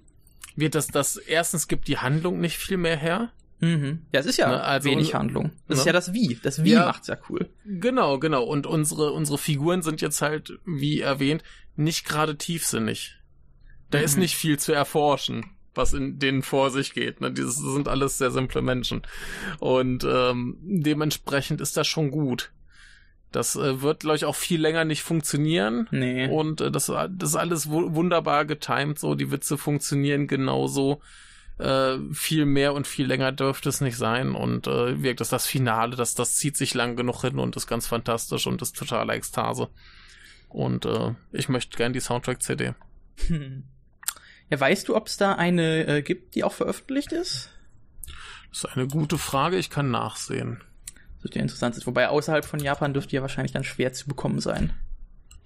wird 0.56 0.76
das, 0.76 0.88
das 0.88 1.18
erstens 1.18 1.68
gibt 1.68 1.88
die 1.88 1.98
Handlung 1.98 2.40
nicht 2.40 2.58
viel 2.58 2.78
mehr 2.78 2.96
her. 2.96 3.32
Mhm. 3.60 4.04
Ja, 4.14 4.20
es 4.22 4.26
ist 4.26 4.38
ja 4.38 4.50
Ne, 4.50 4.62
also- 4.64 4.90
wenig 4.90 5.16
Handlung. 5.16 5.52
Das 5.68 5.80
ist 5.80 5.84
ne? 5.86 5.90
ja 5.90 5.94
das 5.94 6.14
Wie. 6.14 6.40
Das 6.44 6.64
Wie 6.64 6.72
Ja. 6.72 6.86
macht's 6.86 7.08
ja 7.08 7.18
cool. 7.30 7.50
Genau, 7.66 8.20
genau. 8.20 8.44
Und 8.44 8.66
unsere, 8.68 9.12
unsere 9.12 9.38
Figuren 9.38 9.82
sind 9.82 10.02
jetzt 10.02 10.22
halt, 10.22 10.60
wie 10.66 11.00
erwähnt, 11.02 11.44
nicht 11.76 12.06
gerade 12.06 12.38
tiefsinnig. 12.38 13.16
Da 13.90 14.00
ist 14.00 14.16
Mhm. 14.16 14.22
nicht 14.24 14.36
viel 14.36 14.60
zu 14.60 14.74
erforschen. 14.74 15.46
Was 15.76 15.94
in 15.94 16.20
denen 16.20 16.44
vor 16.44 16.70
sich 16.70 16.94
geht. 16.94 17.22
Ne? 17.22 17.32
Das 17.32 17.56
sind 17.58 17.88
alles 17.88 18.18
sehr 18.18 18.32
simple 18.32 18.62
Menschen. 18.62 19.02
Und 19.60 20.04
ähm, 20.04 20.58
dementsprechend 20.62 21.62
ist 21.62 21.78
das 21.78 21.88
schon 21.88 22.12
gut. 22.12 22.52
Das 23.32 23.56
äh, 23.56 23.82
wird, 23.82 24.02
glaube 24.02 24.16
ich, 24.16 24.26
auch 24.26 24.36
viel 24.36 24.62
länger 24.62 24.86
nicht 24.86 25.02
funktionieren. 25.02 25.88
Nee. 25.92 26.28
Und 26.28 26.62
äh, 26.62 26.72
das, 26.72 26.86
das 26.86 27.30
ist 27.30 27.36
alles 27.36 27.70
wu 27.70 27.94
wunderbar 27.96 28.46
getimed 28.46 29.00
so. 29.00 29.16
Die 29.16 29.32
Witze 29.32 29.58
funktionieren 29.58 30.28
genauso. 30.28 31.02
Äh, 31.58 31.98
viel 32.12 32.46
mehr 32.46 32.74
und 32.74 32.88
viel 32.88 33.06
länger 33.06 33.32
dürfte 33.32 33.70
es 33.70 33.82
nicht 33.82 33.98
sein. 33.98 34.36
Und 34.36 34.68
äh, 34.68 35.02
wirkt 35.02 35.20
das 35.20 35.30
das 35.30 35.48
Finale, 35.48 35.96
das, 35.96 36.14
das 36.14 36.36
zieht 36.36 36.58
sich 36.58 36.74
lang 36.76 36.96
genug 36.96 37.22
hin 37.22 37.40
und 37.40 37.56
ist 37.56 37.68
ganz 37.68 37.88
fantastisch 37.88 38.46
und 38.46 38.62
ist 38.62 38.78
totale 38.78 39.14
Ekstase. 39.14 39.70
Und 40.50 40.86
äh, 40.86 41.16
ich 41.32 41.50
möchte 41.50 41.78
gern 41.78 41.94
die 41.94 42.00
Soundtrack-CD. 42.00 42.76
Hm. 43.28 43.64
Ja, 44.50 44.60
weißt 44.60 44.88
du, 44.88 44.96
ob 44.96 45.08
es 45.08 45.18
da 45.18 45.34
eine 45.34 45.86
äh, 45.88 46.02
gibt, 46.02 46.36
die 46.36 46.44
auch 46.44 46.54
veröffentlicht 46.54 47.12
ist? 47.12 47.50
Das 48.50 48.66
ist 48.66 48.78
eine 48.78 48.88
gute 48.88 49.18
Frage, 49.18 49.58
ich 49.58 49.70
kann 49.70 49.90
nachsehen. 49.90 50.62
Das 51.16 51.24
wird 51.24 51.36
ja 51.36 51.42
interessant 51.42 51.76
sein. 51.76 51.86
Wobei 51.88 52.10
außerhalb 52.10 52.46
von 52.46 52.60
Japan 52.60 52.94
dürfte 52.94 53.16
ja 53.16 53.22
wahrscheinlich 53.22 53.52
dann 53.54 53.64
schwer 53.64 53.94
zu 53.94 54.08
bekommen 54.08 54.40
sein. 54.40 54.74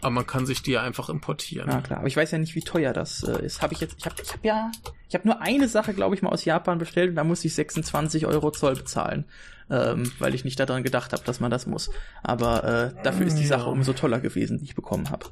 Aber 0.01 0.11
man 0.11 0.27
kann 0.27 0.45
sich 0.45 0.61
die 0.61 0.71
ja 0.71 0.83
einfach 0.83 1.09
importieren. 1.09 1.69
Ja, 1.71 1.81
klar. 1.81 1.99
Aber 1.99 2.07
ich 2.07 2.17
weiß 2.17 2.29
ja 2.31 2.37
nicht, 2.37 2.53
wie 2.53 2.61
teuer 2.61 2.93
das 2.93 3.23
äh, 3.23 3.43
ist. 3.45 3.61
Habe 3.61 3.73
ich 3.73 3.79
jetzt, 3.79 3.95
ich 3.97 4.05
habe 4.05 4.15
ich 4.21 4.31
hab 4.31 4.43
ja, 4.45 4.71
ich 5.07 5.15
habe 5.15 5.27
nur 5.27 5.41
eine 5.41 5.67
Sache, 5.67 5.93
glaube 5.93 6.13
ich, 6.15 6.21
mal 6.21 6.29
aus 6.29 6.45
Japan 6.45 6.77
bestellt 6.77 7.09
und 7.11 7.15
da 7.15 7.23
muss 7.23 7.43
ich 7.45 7.55
26 7.55 8.25
Euro 8.27 8.51
Zoll 8.51 8.75
bezahlen. 8.75 9.25
Ähm, 9.69 10.11
weil 10.19 10.33
ich 10.35 10.45
nicht 10.45 10.59
daran 10.59 10.83
gedacht 10.83 11.11
habe, 11.13 11.23
dass 11.23 11.39
man 11.39 11.51
das 11.51 11.65
muss. 11.65 11.89
Aber 12.23 12.63
äh, 12.97 13.03
dafür 13.03 13.25
ist 13.25 13.37
die 13.37 13.45
Sache 13.45 13.65
Ja. 13.65 13.71
umso 13.71 13.93
toller 13.93 14.19
gewesen, 14.21 14.59
die 14.59 14.65
ich 14.65 14.75
bekommen 14.75 15.09
habe. 15.09 15.25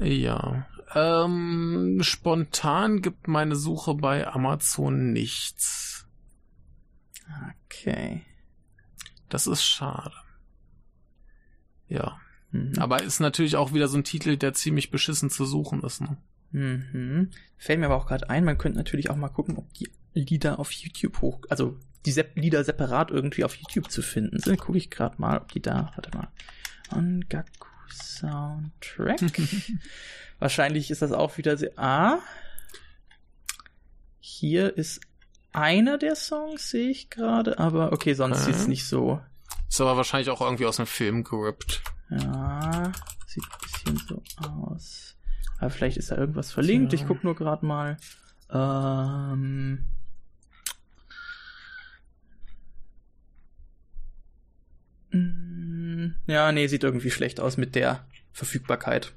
Ja. 0.00 0.66
Ähm, 0.94 1.98
spontan 2.02 3.00
gibt 3.00 3.28
meine 3.28 3.56
Suche 3.56 3.94
bei 3.94 4.26
Amazon 4.26 5.12
nichts. 5.12 6.06
Okay. 7.66 8.22
Das 9.28 9.46
ist 9.46 9.62
schade. 9.62 10.14
Ja. 11.88 12.18
Mhm. 12.50 12.74
Aber 12.78 13.02
ist 13.02 13.20
natürlich 13.20 13.56
auch 13.56 13.72
wieder 13.72 13.88
so 13.88 13.98
ein 13.98 14.04
Titel, 14.04 14.36
der 14.36 14.54
ziemlich 14.54 14.90
beschissen 14.90 15.30
zu 15.30 15.44
suchen 15.44 15.82
ist. 15.82 16.00
Ne? 16.00 16.16
Mhm. 16.50 17.30
Fällt 17.56 17.78
mir 17.78 17.86
aber 17.86 17.96
auch 17.96 18.06
gerade 18.06 18.28
ein, 18.28 18.44
man 18.44 18.58
könnte 18.58 18.78
natürlich 18.78 19.10
auch 19.10 19.16
mal 19.16 19.28
gucken, 19.28 19.56
ob 19.56 19.72
die 19.74 19.90
Lieder 20.12 20.58
auf 20.58 20.72
YouTube 20.72 21.20
hoch, 21.20 21.40
also 21.48 21.78
die 22.04 22.10
Sep 22.10 22.36
Lieder 22.36 22.64
separat 22.64 23.12
irgendwie 23.12 23.44
auf 23.44 23.54
YouTube 23.54 23.90
zu 23.90 24.02
finden 24.02 24.40
sind. 24.40 24.58
Gucke 24.58 24.78
ich 24.78 24.90
gerade 24.90 25.20
mal, 25.20 25.38
ob 25.38 25.52
die 25.52 25.60
da, 25.60 25.92
warte 25.94 26.16
mal. 26.16 26.28
Ongaku 26.90 27.69
Soundtrack. 27.92 29.20
Wahrscheinlich 30.38 30.90
ist 30.90 31.02
das 31.02 31.12
auch 31.12 31.36
wieder 31.38 31.56
ah. 31.76 32.18
Hier 34.20 34.76
ist 34.76 35.00
einer 35.52 35.98
der 35.98 36.14
Songs, 36.14 36.70
sehe 36.70 36.90
ich 36.90 37.10
gerade, 37.10 37.58
aber 37.58 37.92
okay, 37.92 38.14
sonst 38.14 38.42
Äh. 38.42 38.44
sieht's 38.44 38.66
nicht 38.68 38.86
so. 38.86 39.20
Ist 39.68 39.80
aber 39.80 39.96
wahrscheinlich 39.96 40.30
auch 40.30 40.40
irgendwie 40.40 40.66
aus 40.66 40.76
dem 40.76 40.86
Film 40.86 41.24
gerippt. 41.24 41.82
Ja, 42.10 42.92
sieht 43.26 43.44
ein 43.44 43.58
bisschen 43.62 43.96
so 44.08 44.22
aus. 44.48 45.16
Aber 45.58 45.70
vielleicht 45.70 45.96
ist 45.96 46.10
da 46.10 46.16
irgendwas 46.16 46.50
verlinkt. 46.52 46.90
Tja. 46.90 47.00
Ich 47.00 47.06
guck 47.06 47.22
nur 47.22 47.34
gerade 47.36 47.64
mal. 47.66 47.96
Ähm. 48.50 49.84
Mm, 55.12 55.39
Ja, 56.30 56.52
nee, 56.52 56.68
sieht 56.68 56.84
irgendwie 56.84 57.10
schlecht 57.10 57.40
aus 57.40 57.56
mit 57.56 57.74
der 57.74 58.06
Verfügbarkeit. 58.32 59.12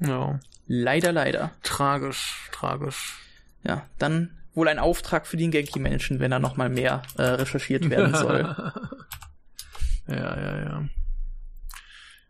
Ja. 0.00 0.40
Leider, 0.66 1.12
leider. 1.12 1.52
Tragisch, 1.62 2.48
tragisch. 2.50 3.16
Ja, 3.62 3.86
dann 3.98 4.36
wohl 4.52 4.66
ein 4.66 4.80
Auftrag 4.80 5.28
für 5.28 5.36
den 5.36 5.52
Genki-Menschen, 5.52 6.18
wenn 6.18 6.32
da 6.32 6.40
noch 6.40 6.56
mal 6.56 6.68
mehr 6.68 7.02
äh, 7.16 7.22
recherchiert 7.22 7.88
werden 7.90 8.12
soll. 8.12 8.40
ja, 10.08 10.40
ja, 10.40 10.58
ja. 10.64 10.88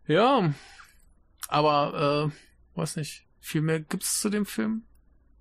Ja. 0.06 0.54
Aber, 1.48 2.30
äh, 2.30 2.78
weiß 2.78 2.96
nicht. 2.96 3.24
Viel 3.40 3.62
mehr 3.62 3.80
gibt's 3.80 4.20
zu 4.20 4.28
dem 4.28 4.44
Film? 4.44 4.82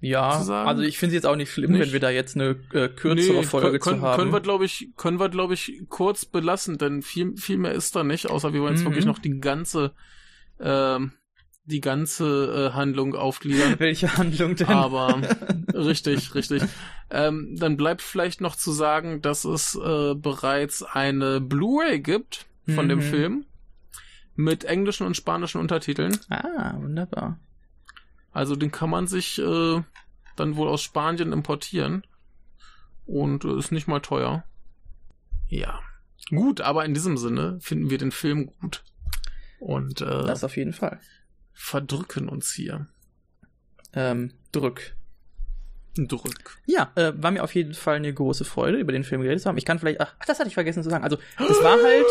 Ja, 0.08 0.30
also 0.66 0.84
ich 0.84 0.98
finde 0.98 1.12
es 1.16 1.24
jetzt 1.24 1.26
auch 1.26 1.36
nicht 1.36 1.52
schlimm, 1.52 1.72
Nicht? 1.72 1.82
wenn 1.88 1.94
wir 1.94 2.00
da 2.00 2.10
jetzt 2.10 2.36
eine 2.36 2.56
äh, 2.74 2.90
kürzere 2.90 3.44
Folge 3.44 3.80
können, 3.80 4.00
zu 4.00 4.02
haben. 4.06 4.20
Können 4.20 4.34
wir, 4.34 4.42
glaube 4.42 4.66
ich, 4.66 4.90
können 4.98 5.20
wir, 5.20 5.30
glaube 5.30 5.54
ich, 5.56 5.82
kurz 5.90 6.26
belassen, 6.26 6.78
denn 6.78 7.02
viel, 7.02 7.36
viel 7.38 7.58
mehr 7.58 7.72
ist 7.74 7.96
da 7.96 8.04
nicht, 8.04 8.30
außer 8.30 8.54
wir 8.54 8.62
wollen 8.62 8.74
jetzt 8.76 8.82
Mhm. 8.84 8.86
wirklich 8.90 9.06
noch 9.06 9.20
die 9.20 9.40
ganze, 9.40 9.94
ähm, 10.60 11.14
die 11.66 11.82
ganze 11.82 12.70
äh, 12.72 12.76
Handlung 12.76 13.16
aufgliedern. 13.16 13.76
Welche 13.80 14.16
Handlung 14.18 14.56
denn? 14.56 14.68
Aber 14.68 15.22
richtig, 15.74 16.36
richtig. 16.36 16.62
Ähm, 17.10 17.56
dann 17.58 17.76
bleibt 17.78 18.02
vielleicht 18.04 18.42
noch 18.42 18.56
zu 18.56 18.72
sagen, 18.72 19.22
dass 19.22 19.46
es 19.46 19.76
äh, 19.76 20.14
bereits 20.16 20.84
eine 20.84 21.42
Blu-ray 21.42 22.00
gibt 22.02 22.46
von 22.68 22.88
dem 22.90 23.00
Mhm. 23.00 23.04
Film 23.04 23.46
mit 24.36 24.66
englischen 24.66 25.08
und 25.08 25.16
spanischen 25.16 25.60
Untertiteln. 25.62 26.18
ah, 26.30 26.74
wunderbar. 26.78 27.40
Also 28.36 28.56
den 28.56 28.72
kann 28.72 28.90
man 28.90 29.08
sich 29.08 29.40
äh, 29.40 29.82
dann 30.36 30.56
wohl 30.58 30.68
aus 30.68 30.82
Spanien 30.82 31.32
importieren. 31.32 32.06
Und 33.06 33.46
äh, 33.46 33.58
ist 33.58 33.72
nicht 33.72 33.88
mal 33.88 34.02
teuer. 34.02 34.44
Ja. 35.48 35.80
Gut, 36.30 36.60
aber 36.62 36.86
in 36.86 36.94
diesem 36.94 37.18
Sinne 37.18 37.60
finden 37.62 37.90
wir 37.90 37.98
den 37.98 38.12
Film 38.12 38.48
gut. 38.60 38.84
Und 39.60 40.02
äh, 40.02 40.06
Das 40.26 40.44
auf 40.44 40.58
jeden 40.58 40.74
Fall. 40.74 41.00
verdrücken 41.54 42.28
uns 42.30 42.52
hier. 42.52 42.88
Ähm, 43.94 44.34
drück. 44.52 44.96
Drück. 45.98 46.58
Ja, 46.66 46.92
äh, 46.96 47.14
war 47.16 47.32
mir 47.32 47.42
auf 47.44 47.56
jeden 47.56 47.74
Fall 47.74 47.96
eine 47.96 48.14
große 48.14 48.44
Freude, 48.44 48.78
über 48.80 48.92
den 48.92 49.06
Film 49.06 49.22
geredet 49.22 49.42
zu 49.44 49.48
haben. 49.48 49.58
Ich 49.58 49.64
kann 49.64 49.80
vielleicht, 49.80 50.02
ach, 50.02 50.14
das 50.28 50.40
hatte 50.40 50.50
ich 50.50 50.56
vergessen 50.56 50.84
zu 50.84 50.90
sagen. 50.90 51.06
Also, 51.06 51.18
es 51.38 51.64
war 51.64 51.78
halt 51.82 52.06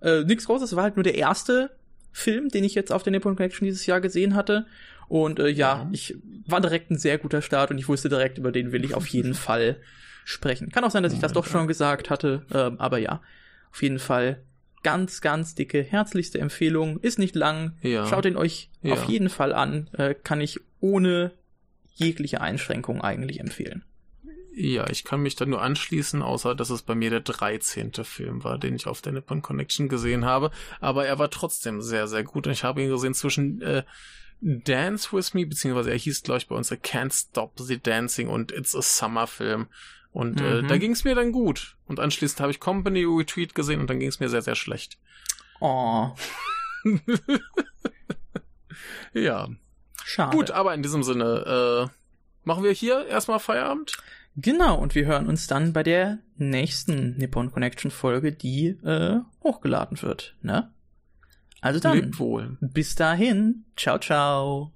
äh, 0.00 0.24
nichts 0.24 0.46
Großes, 0.46 0.70
es 0.70 0.76
war 0.76 0.84
halt 0.84 0.96
nur 0.96 1.02
der 1.04 1.16
erste 1.16 1.76
Film, 2.12 2.48
den 2.48 2.64
ich 2.64 2.74
jetzt 2.74 2.90
auf 2.92 3.02
der 3.02 3.10
Nippon 3.10 3.36
Connection 3.36 3.66
dieses 3.66 3.84
Jahr 3.84 4.00
gesehen 4.00 4.34
hatte. 4.34 4.66
Und 5.08 5.38
äh, 5.38 5.48
ja, 5.48 5.82
Ja. 5.82 5.88
ich 5.92 6.16
war 6.46 6.60
direkt 6.60 6.90
ein 6.90 6.98
sehr 6.98 7.18
guter 7.18 7.42
Start 7.42 7.70
und 7.70 7.78
ich 7.78 7.88
wusste 7.88 8.08
direkt, 8.08 8.38
über 8.38 8.52
den 8.52 8.72
will 8.72 8.84
ich 8.84 8.94
auf 8.94 9.06
jeden 9.06 9.34
Fall 9.34 9.76
sprechen. 10.24 10.70
Kann 10.70 10.84
auch 10.84 10.90
sein, 10.90 11.02
dass 11.02 11.12
ich 11.12 11.20
das 11.20 11.32
doch 11.32 11.46
schon 11.46 11.66
gesagt 11.68 12.10
hatte, 12.10 12.44
ähm, 12.52 12.80
aber 12.80 12.98
ja, 12.98 13.20
auf 13.72 13.82
jeden 13.82 13.98
Fall 13.98 14.42
ganz, 14.82 15.20
ganz 15.20 15.54
dicke, 15.54 15.82
herzlichste 15.82 16.38
Empfehlung. 16.38 16.98
Ist 17.00 17.18
nicht 17.18 17.34
lang. 17.34 17.76
Ja. 17.82 18.06
Schaut 18.06 18.24
ihn 18.24 18.36
euch 18.36 18.70
Ja. 18.82 18.94
auf 18.94 19.04
jeden 19.04 19.28
Fall 19.28 19.52
an. 19.52 19.88
Äh, 19.92 20.14
kann 20.14 20.40
ich 20.40 20.60
ohne 20.80 21.32
jegliche 21.94 22.40
Einschränkung 22.40 23.00
eigentlich 23.02 23.40
empfehlen. 23.40 23.84
Ja, 24.58 24.88
ich 24.88 25.04
kann 25.04 25.20
mich 25.20 25.34
da 25.36 25.44
nur 25.44 25.60
anschließen, 25.60 26.22
außer 26.22 26.54
dass 26.54 26.70
es 26.70 26.82
bei 26.82 26.94
mir 26.94 27.10
der 27.10 27.20
13. 27.20 27.92
Film 28.04 28.42
war, 28.42 28.58
den 28.58 28.74
ich 28.74 28.86
auf 28.86 29.02
der 29.02 29.12
Nippon 29.12 29.42
Connection 29.42 29.88
gesehen 29.88 30.24
habe. 30.24 30.50
Aber 30.80 31.06
er 31.06 31.18
war 31.18 31.30
trotzdem 31.30 31.82
sehr, 31.82 32.06
sehr 32.08 32.24
gut. 32.24 32.46
Und 32.46 32.52
ich 32.54 32.64
habe 32.64 32.82
ihn 32.82 32.88
gesehen 32.88 33.12
zwischen 33.14 33.60
äh, 33.60 33.82
Dance 34.40 35.12
With 35.16 35.34
Me, 35.34 35.46
beziehungsweise 35.46 35.90
er 35.90 35.98
hieß, 35.98 36.22
glaube 36.22 36.38
ich, 36.38 36.48
bei 36.48 36.54
uns 36.54 36.70
I 36.70 36.74
Can't 36.76 37.12
Stop 37.12 37.58
the 37.58 37.80
Dancing 37.80 38.28
und 38.28 38.52
It's 38.52 38.74
a 38.76 38.82
Summer 38.82 39.26
Film. 39.26 39.66
Und 40.12 40.40
äh, 40.40 40.62
Mhm. 40.62 40.68
da 40.68 40.78
ging 40.78 40.92
es 40.92 41.04
mir 41.04 41.14
dann 41.14 41.32
gut. 41.32 41.76
Und 41.86 42.00
anschließend 42.00 42.40
habe 42.40 42.50
ich 42.50 42.60
Company 42.60 43.04
Retreat 43.04 43.54
gesehen 43.54 43.80
und 43.80 43.88
dann 43.90 43.98
ging 44.00 44.08
es 44.08 44.20
mir 44.20 44.28
sehr, 44.28 44.42
sehr 44.42 44.54
schlecht. 44.54 44.98
Oh, 45.60 46.10
Ja, 49.14 49.48
schade. 50.04 50.36
gut, 50.36 50.50
aber 50.50 50.74
in 50.74 50.82
diesem 50.82 51.02
Sinne, 51.02 51.88
äh, 51.88 52.46
machen 52.46 52.62
wir 52.64 52.72
hier 52.72 53.06
erstmal 53.06 53.38
Feierabend. 53.40 53.96
Genau, 54.36 54.76
und 54.78 54.94
wir 54.94 55.06
hören 55.06 55.26
uns 55.28 55.46
dann 55.46 55.72
bei 55.72 55.82
der 55.82 56.18
nächsten 56.36 57.16
Nippon 57.16 57.50
Connection 57.50 57.90
Folge, 57.90 58.32
die 58.32 58.66
äh, 58.84 59.20
hochgeladen 59.42 60.00
wird, 60.02 60.36
ne? 60.42 60.70
Also 61.60 61.80
dann, 61.80 61.96
Lebt 61.96 62.18
wohl. 62.18 62.58
bis 62.60 62.94
dahin, 62.94 63.64
ciao, 63.76 63.98
ciao. 63.98 64.64